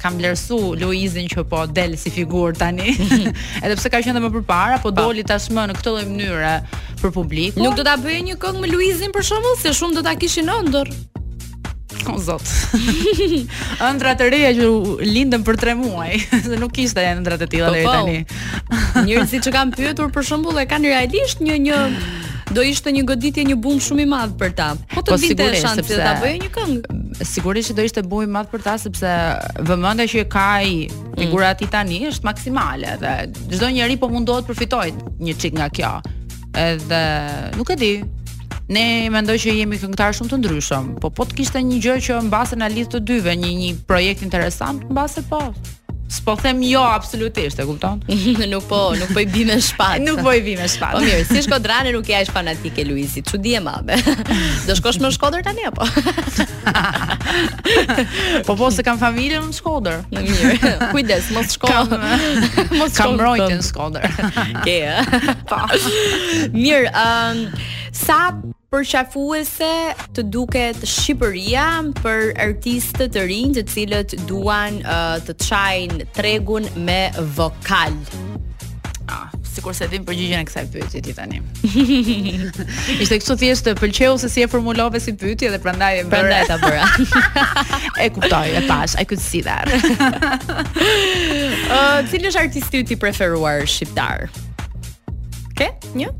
kam 0.00 0.16
vlerësu 0.20 0.58
Luizin 0.80 1.28
që 1.30 1.44
po 1.50 1.62
del 1.68 1.94
si 2.00 2.10
figurë 2.14 2.58
tani. 2.60 2.94
Mhm. 2.94 3.38
Edhe 3.64 3.76
pse 3.78 3.92
ka 3.92 4.00
qenë 4.00 4.14
edhe 4.16 4.24
më 4.26 4.32
përpara, 4.38 4.80
po 4.82 4.90
pa. 4.92 4.98
doli 5.02 5.24
tashmë 5.28 5.68
në 5.70 5.76
këtë 5.78 5.94
lloj 5.94 6.06
mënyre 6.10 6.54
për 7.02 7.14
publik. 7.16 7.60
Nuk 7.60 7.76
do 7.78 7.84
ta 7.86 7.96
bëje 8.00 8.24
një 8.30 8.38
këngë 8.42 8.62
me 8.64 8.72
Luizin 8.72 9.12
për 9.16 9.28
shkakun 9.30 9.58
se 9.60 9.74
shumë 9.76 10.00
do 10.00 10.04
ta 10.08 10.16
kishin 10.20 10.48
ëndër. 10.56 10.90
O 12.10 12.16
zot. 12.16 12.48
Ëndra 13.90 14.14
të 14.16 14.30
reja 14.32 14.54
që 14.56 14.68
lindën 15.04 15.42
për 15.46 15.58
3 15.66 15.74
muaj, 15.82 16.14
se 16.48 16.56
nuk 16.58 16.72
kishte 16.78 17.04
ëndrat 17.04 17.42
e 17.44 17.48
tilla 17.52 17.68
po, 17.68 17.76
deri 17.76 17.86
po. 17.86 17.94
tani. 17.94 19.06
Njerëzit 19.06 19.44
që 19.46 19.52
kanë 19.56 19.76
pyetur 19.78 20.08
për 20.14 20.28
shembull 20.32 20.62
e 20.64 20.66
kanë 20.70 20.94
realisht 20.94 21.44
një 21.44 21.58
një 21.68 21.82
do 22.50 22.62
ishte 22.66 22.90
një 22.94 23.04
goditje 23.06 23.44
një 23.46 23.56
bum 23.62 23.78
shumë 23.82 24.04
i 24.04 24.08
madh 24.10 24.34
për 24.40 24.52
ta. 24.58 24.70
Po 24.94 25.02
të 25.06 25.12
po 25.12 25.18
vinte 25.22 25.46
po, 25.54 25.58
shansi 25.64 25.84
sepse... 25.84 25.98
ta 26.02 26.14
bëjë 26.22 26.40
një 26.44 26.50
këngë. 26.56 27.24
Sigurisht 27.30 27.72
që 27.72 27.76
do 27.78 27.86
ishte 27.86 28.04
bum 28.12 28.24
i 28.26 28.30
madh 28.38 28.50
për 28.52 28.64
ta 28.66 28.74
sepse 28.82 29.12
vëmendja 29.70 30.08
që 30.12 30.24
ka 30.34 30.46
ai 30.58 30.72
figura 31.20 31.52
mm. 31.54 31.70
tani 31.74 32.00
është 32.10 32.26
maksimale 32.26 32.96
dhe 33.02 33.14
çdo 33.54 33.70
njerëj 33.74 33.98
po 34.02 34.10
mundohet 34.12 34.46
të 34.48 34.52
përfitojë 34.52 35.16
një 35.26 35.36
çik 35.42 35.58
nga 35.58 35.68
kjo. 35.78 35.92
Edhe 36.66 37.02
nuk 37.56 37.70
e 37.70 37.78
di. 37.82 37.92
Ne 38.70 38.84
mendoj 39.10 39.34
që 39.42 39.50
jemi 39.60 39.78
këngëtarë 39.82 40.14
shumë 40.18 40.30
të 40.30 40.36
ndryshëm, 40.44 40.84
po 41.02 41.08
po 41.10 41.24
të 41.26 41.38
kishte 41.40 41.58
një 41.66 41.80
gjë 41.82 41.94
që 42.06 42.18
mbase 42.28 42.54
në 42.58 42.68
listë 42.76 42.96
të 42.96 43.02
dyve, 43.08 43.32
një 43.42 43.48
një 43.62 43.70
projekt 43.90 44.22
interesant, 44.26 44.84
mbase 44.94 45.24
po. 45.30 45.40
S'po 46.10 46.34
them 46.42 46.58
jo 46.66 46.80
absolutisht, 46.82 47.58
e 47.62 47.66
kupton? 47.68 48.00
nuk 48.50 48.64
po, 48.70 48.80
nuk 48.98 49.12
po 49.14 49.20
i 49.22 49.26
bime 49.30 49.54
me 49.54 49.60
shpat. 49.62 50.00
nuk 50.06 50.18
po 50.26 50.32
i 50.34 50.40
bime 50.42 50.64
me 50.64 50.68
shpat. 50.70 50.96
Po 50.96 51.02
mirë, 51.06 51.20
si 51.28 51.42
Shkodrani 51.46 51.92
nuk 51.94 52.08
je 52.10 52.16
as 52.18 52.32
fanatik 52.34 52.80
e 52.82 52.86
Luizit, 52.88 53.30
çudi 53.30 53.52
e 53.54 53.60
mabe. 53.62 53.94
Do 54.66 54.74
shkosh 54.74 54.98
në 55.02 55.12
Shkodër 55.14 55.44
tani 55.46 55.68
apo? 55.70 55.86
po 58.48 58.58
po 58.58 58.72
se 58.74 58.82
kam 58.86 58.98
familje 58.98 59.38
në 59.44 59.54
Shkodër. 59.60 60.00
Mirë. 60.16 60.54
Kujdes, 60.90 61.30
mos 61.36 61.54
shko. 61.54 61.70
Kam, 61.70 61.94
mos 61.94 62.96
shko. 62.96 62.96
Kam 63.04 63.20
rojtën 63.22 63.60
në 63.60 63.68
Shkodër. 63.70 64.22
Ke. 64.66 64.80
Po. 65.50 65.62
Mirë, 66.58 66.90
ëm 66.90 67.44
um, 67.50 67.76
sa 67.94 68.30
përqafuese 68.70 69.70
të 70.14 70.22
duket 70.32 70.84
Shqipëria 70.86 71.66
për 72.02 72.30
artistët 72.44 73.14
të 73.16 73.24
rinj 73.30 73.56
të 73.58 73.64
cilët 73.74 74.14
duan 74.30 74.78
uh, 74.84 75.18
të 75.26 75.34
çajin 75.46 76.04
tregun 76.14 76.68
me 76.86 77.00
vokal. 77.36 77.96
Ah, 79.10 79.26
sikur 79.50 79.74
se 79.74 79.88
vim 79.90 80.04
përgjigjen 80.06 80.44
e 80.44 80.46
kësaj 80.46 80.66
pyetje 80.70 81.00
ti 81.02 81.14
tani. 81.16 81.40
Ishte 83.02 83.18
kështu 83.18 83.36
thjesht 83.42 83.66
të 83.66 83.74
pëlqeu 83.80 84.14
se 84.22 84.30
si 84.30 84.46
e 84.46 84.50
formulove 84.52 85.02
si 85.02 85.16
pyetje 85.18 85.50
dhe 85.50 85.58
prandaj 85.64 86.04
e 86.04 86.04
bëra. 86.06 86.44
Prandaj 86.46 86.46
ta 86.46 86.60
bëra. 86.62 87.42
e 88.06 88.06
kuptoj, 88.14 88.54
e 88.54 88.62
pash, 88.70 88.94
I 88.94 89.02
could 89.02 89.20
see 89.24 89.42
that. 89.50 89.66
uh, 91.66 91.98
cili 92.12 92.30
është 92.30 92.44
artisti 92.46 92.84
ti 92.86 92.98
preferuar 93.02 93.66
shqiptar? 93.66 94.28
Ke? 95.58 95.74
Një? 95.98 96.14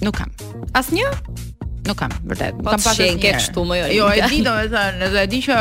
Nuk 0.00 0.16
kam. 0.16 0.28
Asnjë? 0.76 1.08
Nuk 1.88 1.96
kam, 2.00 2.12
vërtet. 2.28 2.56
Po 2.64 2.72
kam 2.74 2.80
pasur 2.82 3.04
një 3.06 3.16
kështu 3.22 3.62
më 3.68 3.76
jo. 3.80 3.86
Jo, 3.98 4.06
e 4.16 4.28
di 4.32 4.38
domethënë, 4.46 5.08
e 5.20 5.24
di 5.32 5.40
që 5.44 5.56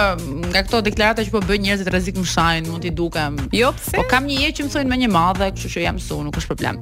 nga 0.53 0.63
këto 0.65 0.79
deklarata 0.87 1.23
që 1.27 1.33
po 1.33 1.41
bëjnë 1.47 1.65
njerëzit 1.69 1.91
rrezik 1.91 2.19
më 2.19 2.25
shajnë, 2.35 2.65
mund 2.73 2.83
t'i 2.85 2.91
dukem. 2.95 3.35
Jo, 3.55 3.71
pse? 3.77 3.95
Po 3.97 4.03
kam 4.11 4.27
një 4.31 4.39
jetë 4.45 4.59
që 4.61 4.67
më 4.67 4.73
thonë 4.75 4.93
me 4.93 4.99
një 5.03 5.11
madhe, 5.15 5.51
kështu 5.57 5.73
që 5.75 5.85
jam 5.89 5.99
su, 6.05 6.19
nuk 6.27 6.39
është 6.41 6.51
problem. 6.53 6.79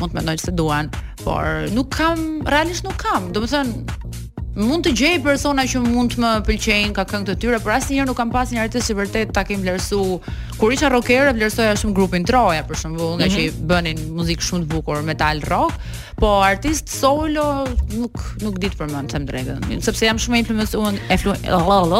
Mund 0.00 0.14
të 0.14 0.20
mendoj 0.20 0.36
se 0.44 0.54
duan, 0.58 0.90
por 1.24 1.66
nuk 1.76 1.90
kam, 1.96 2.26
realisht 2.52 2.86
nuk 2.86 2.98
kam. 3.02 3.30
Domethënë, 3.36 4.11
mund 4.56 4.84
të 4.84 4.92
gjej 4.96 5.18
persona 5.24 5.64
që 5.68 5.80
mund 5.86 6.12
të 6.14 6.20
më 6.22 6.32
pëlqejnë 6.46 6.96
ka 6.96 7.06
këngë 7.08 7.28
të 7.32 7.36
tjera, 7.40 7.60
por 7.64 7.72
asnjëherë 7.76 8.10
nuk 8.10 8.18
kam 8.18 8.32
pasur 8.34 8.58
një 8.58 8.66
artist 8.66 8.90
që 8.92 8.96
vërtet 9.00 9.32
ta 9.36 9.46
kem 9.48 9.62
vlerësuar. 9.64 10.32
Kur 10.60 10.74
isha 10.74 10.90
rocker, 10.92 11.30
e 11.32 11.34
vlerësoja 11.38 11.74
shumë 11.80 11.96
grupin 11.96 12.26
Troja, 12.28 12.60
për 12.68 12.78
shembull, 12.84 13.14
nga 13.18 13.26
mm 13.26 13.42
-hmm. 13.42 13.52
që 13.52 13.68
bënin 13.70 14.02
muzikë 14.18 14.46
shumë 14.46 14.66
të 14.66 14.74
bukur, 14.74 15.02
metal 15.02 15.40
rock, 15.48 15.72
po 16.20 16.36
artist 16.44 16.88
solo 16.88 17.66
nuk 17.96 18.14
nuk 18.42 18.58
di 18.60 18.68
të 18.70 18.76
përmend 18.78 19.08
them 19.10 19.24
drejtë, 19.26 19.80
sepse 19.82 20.04
jam 20.06 20.16
shumë 20.16 20.38
influencuar, 20.42 20.94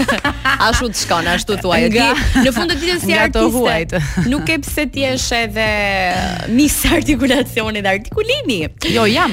Ashtu 0.68 0.88
të 0.88 0.98
shkon, 1.02 1.26
ashtu 1.28 1.52
thua 1.62 1.76
ti. 1.90 1.98
Në 2.44 2.50
fund 2.54 2.70
të 2.70 2.76
ditës 2.80 3.02
si 3.06 3.14
artist. 3.18 4.28
Nuk 4.30 4.48
e 4.54 4.58
pse 4.62 4.84
ti 4.86 5.00
je 5.00 5.12
edhe 5.42 5.66
uh, 6.12 6.54
artist 6.68 6.92
artikulacioni 6.92 7.82
dhe 7.82 7.88
artikulimi. 7.88 8.68
Jo, 8.94 9.04
jam. 9.06 9.30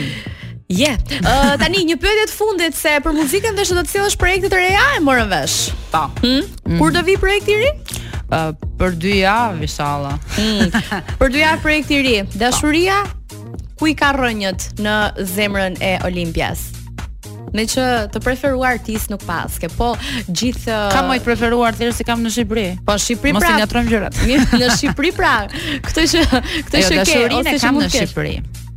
Je. 0.70 0.84
Yeah. 0.84 0.98
Uh, 1.26 1.54
tani 1.62 1.84
një 1.86 1.96
pyetje 2.02 2.24
të 2.30 2.34
fundit 2.34 2.76
se 2.76 2.92
për 3.06 3.14
muzikën 3.16 3.56
vesh 3.58 3.74
do 3.76 3.82
të 3.86 3.92
sjellësh 3.92 4.16
projekte 4.20 4.50
të 4.50 4.58
reja 4.60 4.86
e 4.98 5.02
morën 5.04 5.30
vesh. 5.30 5.56
Po. 5.92 6.02
Hmm? 6.22 6.42
Mm. 6.66 6.80
Kur 6.80 6.92
do 6.96 7.02
vi 7.08 7.16
projekti 7.22 7.54
i 7.54 7.60
ri? 7.62 7.70
Uh, 8.34 8.50
për 8.80 8.98
dy 9.02 9.14
javë 9.22 9.62
inshallah. 9.68 10.16
Hmm. 10.38 10.74
për 11.22 11.34
dy 11.36 11.44
javë 11.44 11.62
projekti 11.64 12.00
i 12.00 12.04
ri. 12.08 12.16
Po. 12.26 12.42
Dashuria 12.42 13.00
ku 13.80 13.92
i 13.92 13.96
ka 14.00 14.14
rënjët 14.18 14.82
në 14.82 14.98
zemrën 15.36 15.78
e 15.86 15.94
Olimpias. 16.10 16.70
Me 17.56 17.64
që 17.72 17.84
të 18.12 18.20
preferuar 18.20 18.74
artist 18.76 19.08
nuk 19.14 19.22
paske, 19.24 19.70
po 19.80 19.94
gjithë 20.28 20.76
Kam 20.92 21.08
uh, 21.08 21.12
më 21.14 21.22
të 21.22 21.24
preferuar 21.30 21.72
thjesht 21.78 21.96
se 21.96 22.02
si 22.02 22.06
kam 22.10 22.20
në 22.26 22.30
Shqipëri. 22.36 22.66
Po 22.84 22.96
Shqipëri 23.00 23.32
pra. 23.32 23.40
Mos 23.40 23.46
i 23.48 23.52
ngatrojmë 23.62 23.90
gjërat. 23.94 24.18
në 24.60 24.66
Shqipëri 24.76 25.12
pra. 25.16 25.32
Këtë 25.86 26.04
që 26.12 26.24
këtë 26.34 26.80
jo, 26.82 26.90
që 26.90 26.98
ke 27.00 27.06
ose 27.40 27.54
kam 27.64 27.80
në 27.80 27.88
Shqipëri. 27.94 28.34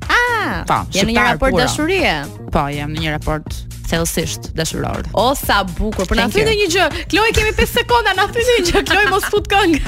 Ah, 0.09 0.65
po, 0.69 0.79
në 0.95 1.01
një 1.11 1.23
raport 1.33 1.53
dashurie. 1.59 2.15
Po, 2.55 2.63
jam 2.71 2.95
në 2.95 2.99
një 3.03 3.11
raport 3.17 3.49
thellësisht 3.91 4.43
dashuror. 4.55 5.03
O 5.19 5.27
sa 5.35 5.63
bukur. 5.75 6.07
Po 6.07 6.15
na 6.21 6.29
thënë 6.31 6.55
një, 6.61 6.67
gjë. 6.77 6.87
Kloe 7.17 7.35
kemi 7.35 7.51
5 7.59 7.75
sekonda, 7.83 8.15
na 8.21 8.29
thënë 8.31 8.47
një 8.53 8.63
gjë. 8.69 8.79
Kloe 8.87 9.11
mos 9.11 9.27
fut 9.33 9.43
këng 9.51 9.75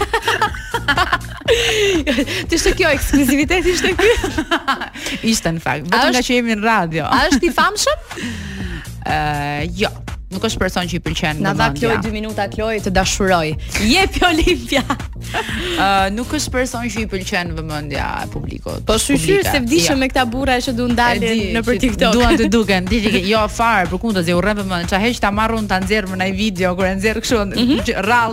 Ti 2.11 2.55
ishte 2.59 2.74
kjo 2.79 2.88
ekskluziviteti 2.96 3.68
ishte 3.76 3.90
ky. 3.98 4.09
ishte 5.31 5.48
në 5.50 5.61
fakt, 5.62 5.85
vetëm 5.92 6.11
nga 6.18 6.22
që 6.26 6.31
jemi 6.40 6.55
në 6.59 6.62
radio. 6.66 7.05
A 7.11 7.16
është 7.31 7.44
i 7.48 7.50
famshëm? 7.57 7.98
Uh, 9.00 9.64
jo, 9.80 9.88
nuk 10.30 10.44
është 10.44 10.60
person 10.60 10.88
që 10.90 10.98
i 10.98 10.98
pëlqen 11.00 11.38
Na 11.40 11.54
dha 11.56 11.70
Kloj 11.72 11.94
2 12.04 12.10
minuta 12.12 12.44
Kloj 12.52 12.74
të 12.84 12.90
dashuroj. 12.92 13.54
Jep 13.92 14.18
Olimpia. 14.28 14.82
Ë 14.90 15.38
uh, 15.40 16.04
nuk 16.12 16.34
është 16.36 16.52
person 16.52 16.84
që 16.84 17.06
i 17.06 17.06
pëlqen 17.08 17.54
vëmendja 17.56 18.08
e 18.26 18.26
publikut. 18.34 18.84
Po 18.88 18.98
shyqyr 19.00 19.46
se 19.48 19.62
vdishëm 19.64 19.96
ja. 19.96 19.96
me 20.02 20.10
këta 20.12 20.26
burra 20.28 20.58
që 20.66 20.74
duan 20.76 20.92
dalin 20.98 21.56
në 21.56 21.62
për 21.64 21.80
TikTok. 21.86 22.18
Duan 22.18 22.36
të 22.42 22.50
duken, 22.54 22.90
Dije 22.92 23.14
që 23.16 23.24
jo 23.30 23.40
afar, 23.46 23.88
për 23.92 24.02
kundër 24.04 24.26
se 24.28 24.36
urren 24.36 24.60
vëmendje. 24.60 24.90
Ça 24.92 25.00
heq 25.06 25.22
ta 25.24 25.32
marrun 25.38 25.70
ta 25.70 25.80
nxjerr 25.80 26.12
në 26.12 26.28
ai 26.28 26.36
video 26.36 26.74
kur 26.76 26.90
e 26.90 26.92
nxjerr 26.98 27.22
kështu 27.24 27.40
mm 27.48 27.82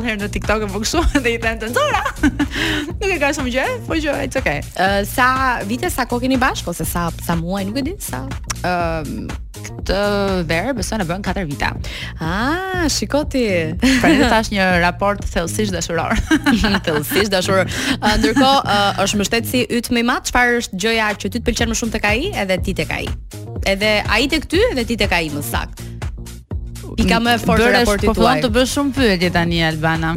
herë 0.03 0.17
në 0.25 0.31
TikTok 0.35 0.67
apo 0.67 0.83
kështu 0.83 1.07
dhe 1.23 1.35
i 1.37 1.41
thënë 1.47 1.71
Zora. 1.79 2.03
nuk 2.27 3.09
e 3.13 3.15
ka 3.23 3.31
shumë 3.39 3.55
gjë, 3.55 3.67
po 3.87 3.95
jo, 4.03 4.19
it's 4.25 4.39
okay. 4.41 4.59
Uh, 4.75 4.99
sa 5.07 5.29
vite 5.65 5.87
sa 5.93 6.03
kohë 6.11 6.27
keni 6.27 6.39
bashkë 6.41 6.75
ose 6.75 6.85
sa 6.87 7.07
sa 7.23 7.39
muaj, 7.39 7.69
nuk 7.71 7.79
e 7.81 7.87
di, 7.91 7.95
sa. 8.03 8.25
Ë 8.65 8.75
uh, 8.75 9.43
të 9.87 10.43
verë 10.47 10.73
besoj 10.77 10.97
në 11.01 11.05
bën 11.09 11.23
4 11.29 11.43
vita. 11.49 11.69
Ah, 12.23 12.85
shikoti! 12.91 13.23
ti. 13.79 13.93
Pra 14.01 14.11
ne 14.13 14.29
tash 14.31 14.51
një 14.53 14.67
raport 14.83 15.23
thellësisht 15.31 15.73
dashuror. 15.75 16.15
thellësisht 16.85 17.33
dashuror. 17.33 17.67
Ndërkohë 18.03 18.61
uh, 18.63 19.03
është 19.03 19.19
mbështetësi 19.21 19.65
yt 19.79 19.91
më 19.93 20.03
i 20.03 20.07
madh, 20.11 20.29
çfarë 20.31 20.61
është 20.63 20.81
gjëja 20.85 21.09
që 21.19 21.29
ty 21.31 21.37
të 21.41 21.45
pëlqen 21.49 21.73
më 21.73 21.79
shumë 21.81 21.97
tek 21.97 22.09
ai 22.11 22.17
edhe 22.43 22.59
ti 22.67 22.75
tek 22.81 22.93
ai? 22.99 23.05
Edhe 23.67 23.93
ai 24.15 24.25
tek 24.31 24.47
ty 24.51 24.63
edhe 24.71 24.87
ti 24.87 24.99
tek 25.03 25.15
ai 25.19 25.27
më 25.33 25.43
saktë 25.51 25.93
i 26.97 27.05
ka 27.05 27.19
më 27.21 27.35
fort 27.43 27.61
raporti 27.61 28.09
po 28.09 28.15
tuaj. 28.15 28.17
Po 28.17 28.25
fuan 28.25 28.41
të 28.43 28.49
bësh 28.55 28.71
shumë 28.77 28.93
pyetje 28.97 29.29
tani 29.35 29.59
Albana. 29.65 30.11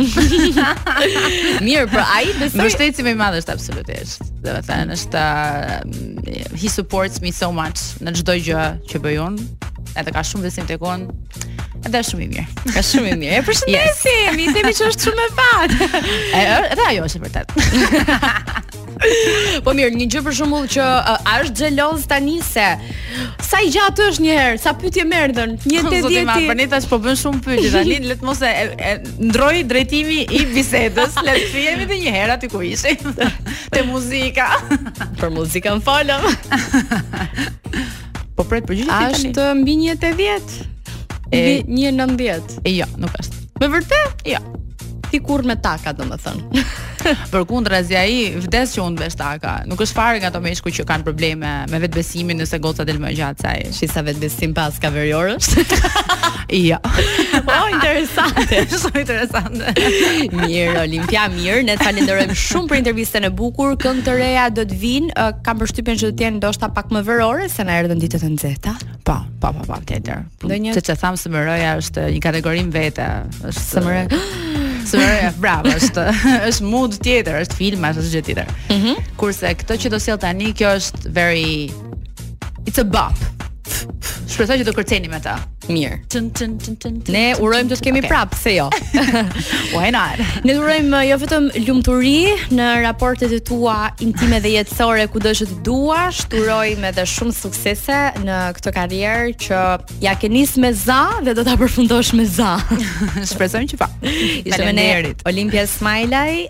Mirë, 1.66 1.86
por 1.92 2.04
ai 2.04 2.30
mbështetësi 2.38 3.04
më 3.06 3.14
i 3.14 3.18
madh 3.20 3.38
është 3.42 3.54
absolutisht. 3.54 4.24
Dhe 4.44 4.54
më 4.56 4.62
thënë 4.70 4.96
është 4.96 5.24
um, 5.26 6.22
he 6.62 6.72
supports 6.72 7.20
me 7.24 7.32
so 7.36 7.50
much 7.54 7.84
në 8.04 8.16
çdo 8.20 8.38
gjë 8.48 8.64
që 8.92 9.02
bëj 9.04 9.18
unë. 9.26 9.48
Edhe 10.00 10.14
ka 10.14 10.24
shumë 10.30 10.48
vështirësi 10.48 10.72
tek 10.72 10.86
on. 10.86 11.08
Edhe 11.84 12.00
shumë 12.12 12.26
i 12.26 12.26
mirë. 12.34 12.58
Ka 12.76 12.82
shumë 12.84 13.12
i 13.12 13.14
mirë. 13.22 13.38
E 13.38 13.44
përshëndesim. 13.46 14.18
Yes. 14.18 14.42
I 14.44 14.58
themi 14.58 14.74
që 14.80 14.90
është 14.92 15.08
shumë 15.08 15.24
e 15.24 15.30
fat. 15.38 16.02
Edhe 16.76 16.88
ajo 16.94 17.08
është 17.08 17.24
vërtet. 17.26 18.68
po 19.64 19.72
mirë, 19.76 19.92
një 19.96 20.06
gjë 20.12 20.20
për 20.26 20.34
shembull 20.36 20.66
që 20.70 20.82
a 20.84 21.14
është 21.42 21.66
xheloz 21.66 22.04
tani 22.10 22.34
se 22.44 22.66
sa 23.46 23.60
i 23.64 23.70
gjatë 23.72 24.06
është 24.10 24.24
një 24.24 24.34
herë, 24.40 24.58
sa 24.62 24.72
pyetje 24.78 25.04
merdhën, 25.08 25.54
një 25.68 25.82
të 25.84 25.92
dieti. 25.92 26.02
Zoti 26.06 26.24
Marpani 26.28 26.66
tash 26.74 26.88
po 26.90 26.98
bën 27.04 27.18
shumë 27.20 27.42
pyetje 27.46 27.72
tani, 27.74 27.98
le 28.10 28.18
të 28.20 28.28
mos 28.28 28.42
e, 28.46 28.52
e, 28.90 28.92
ndroj 29.30 29.62
drejtimi 29.70 30.20
i 30.36 30.42
bisedës, 30.54 31.16
le 31.26 31.36
të 31.40 31.48
fillojmë 31.54 31.86
edhe 31.88 32.00
një 32.04 32.14
herë 32.18 32.36
aty 32.38 32.52
ku 32.52 32.62
ishim. 32.66 33.20
Te 33.74 33.84
muzika. 33.88 34.50
për 35.20 35.34
muzikën 35.36 35.82
falem. 35.86 36.26
po 38.36 38.44
pret 38.48 38.66
përgjigje 38.68 38.90
tani. 38.90 39.20
Është 39.32 39.48
mbi 39.62 39.76
1980. 39.84 40.18
vjet. 40.20 40.58
E... 41.30 41.60
1.90. 41.68 42.58
Jo, 42.76 42.86
nuk 42.98 43.14
është. 43.20 43.46
Me 43.60 43.68
vërtet? 43.70 44.24
Jo 44.36 44.40
ti 45.10 45.18
kur 45.18 45.42
me 45.42 45.58
taka, 45.58 45.92
do 45.98 46.06
më 46.06 46.16
thënë. 46.22 46.46
Për 47.30 47.76
i 48.06 48.18
vdes 48.44 48.74
që 48.76 48.82
unë 48.84 48.98
vesh 49.00 49.16
taka. 49.18 49.56
Nuk 49.66 49.80
është 49.82 49.96
fare 49.96 50.20
nga 50.20 50.30
të 50.34 50.40
meshku 50.44 50.70
që 50.74 50.84
kanë 50.86 51.04
probleme 51.06 51.50
me 51.70 51.80
vetbesimin 51.80 52.38
nëse 52.38 52.58
goca 52.60 52.84
del 52.86 53.00
më 53.00 53.12
gjatë 53.18 53.42
saj. 53.42 53.60
Shi 53.76 53.86
sa 53.90 54.02
vetbesim 54.06 54.54
pas 54.56 54.74
ka 54.80 54.92
veriorës. 54.94 55.52
Jo. 56.50 56.80
o, 56.82 57.38
po, 57.46 57.54
oh, 57.54 57.68
interesante. 57.70 58.56
Shumë 58.74 59.02
interesante. 59.04 59.70
mirë, 60.34 60.80
Olimpia, 60.82 61.28
mirë. 61.30 61.60
Ne 61.68 61.76
të 61.78 61.84
falenderojmë 61.86 62.34
shumë 62.36 62.72
për 62.72 62.78
intervistën 62.80 63.26
e 63.28 63.30
bukur. 63.38 63.76
Këngë 63.78 64.02
të 64.08 64.16
reja 64.18 64.48
do 64.56 64.64
të 64.66 64.78
vinë. 64.82 65.28
Kam 65.46 65.60
përshtypjen 65.62 66.00
që 66.00 66.08
do 66.08 66.10
të 66.18 66.26
jenë 66.26 66.36
ndoshta 66.40 66.72
pak 66.74 66.90
më 66.90 67.04
verore 67.06 67.46
se 67.54 67.62
na 67.70 67.78
erdhën 67.78 68.02
ditët 68.02 68.26
e 68.26 68.32
nxehta. 68.34 68.74
Po, 69.06 69.20
po, 69.38 69.52
po, 69.52 69.62
po, 69.68 69.78
tetë. 69.86 70.18
Do 70.42 70.50
një... 70.50 70.74
Që 70.74 70.82
që 70.90 70.98
thamë 71.04 71.22
së 71.22 71.44
është 71.76 72.10
një 72.16 72.24
kategori 72.28 72.66
vete. 72.74 73.08
Është... 73.52 73.84
më 73.86 73.94
më 74.10 74.20
shqetësuar. 74.92 75.38
Bravo, 75.42 75.72
është 75.76 76.06
është 76.50 76.68
mood 76.72 76.96
tjetër, 77.04 77.38
është 77.44 77.58
film, 77.60 77.86
është 77.90 78.10
gjë 78.16 78.24
tjetër. 78.30 78.54
Mhm. 78.68 78.80
Mm 78.90 79.06
Kurse 79.20 79.50
këtë 79.62 79.76
që 79.84 79.90
do 79.94 79.98
sjell 80.02 80.18
tani, 80.22 80.54
kjo 80.56 80.70
është 80.80 81.10
very 81.14 81.70
it's 82.66 82.80
a 82.82 82.84
bop. 82.84 83.16
Shpresoj 84.30 84.56
që 84.62 84.66
do 84.68 84.74
kërceni 84.76 85.10
me 85.12 85.18
ta. 85.24 85.36
Mirë. 85.70 85.96
Tën 86.10 86.28
tën 86.34 86.54
tën 86.62 86.76
tën. 86.82 86.94
Ne 87.14 87.24
urojmë 87.42 87.70
të 87.74 87.78
kemi 87.84 88.00
prapë, 88.02 88.38
se 88.40 88.52
jo. 88.56 88.66
Why 89.74 89.90
not? 89.94 90.18
Ne 90.46 90.56
urojmë 90.58 91.02
jo 91.10 91.18
vetëm 91.22 91.46
lumturi 91.66 92.32
në 92.56 92.68
raportet 92.86 93.34
e 93.36 93.40
tua 93.50 93.90
intime 94.02 94.40
dhe 94.42 94.54
jetësore 94.56 95.06
kudo 95.12 95.32
që 95.40 95.48
duash, 95.66 96.22
urojmë 96.40 96.90
edhe 96.90 97.06
shumë 97.14 97.36
suksese 97.36 97.98
në 98.24 98.40
këtë 98.58 98.74
karrierë 98.78 99.34
që 99.44 99.62
ja 100.06 100.16
ke 100.18 100.30
nis 100.32 100.56
me 100.62 100.72
za 100.74 101.00
dhe 101.26 101.36
do 101.38 101.46
ta 101.46 101.56
përfundosh 101.60 102.14
me 102.18 102.26
za. 102.30 102.54
Shpresojmë 103.32 103.74
që 103.74 103.82
pa. 103.82 103.90
Po. 103.90 104.04
Ishte 104.46 104.64
me 104.66 104.74
ne 104.78 104.88
Olimpia 105.30 105.66
Smiley. 105.70 106.48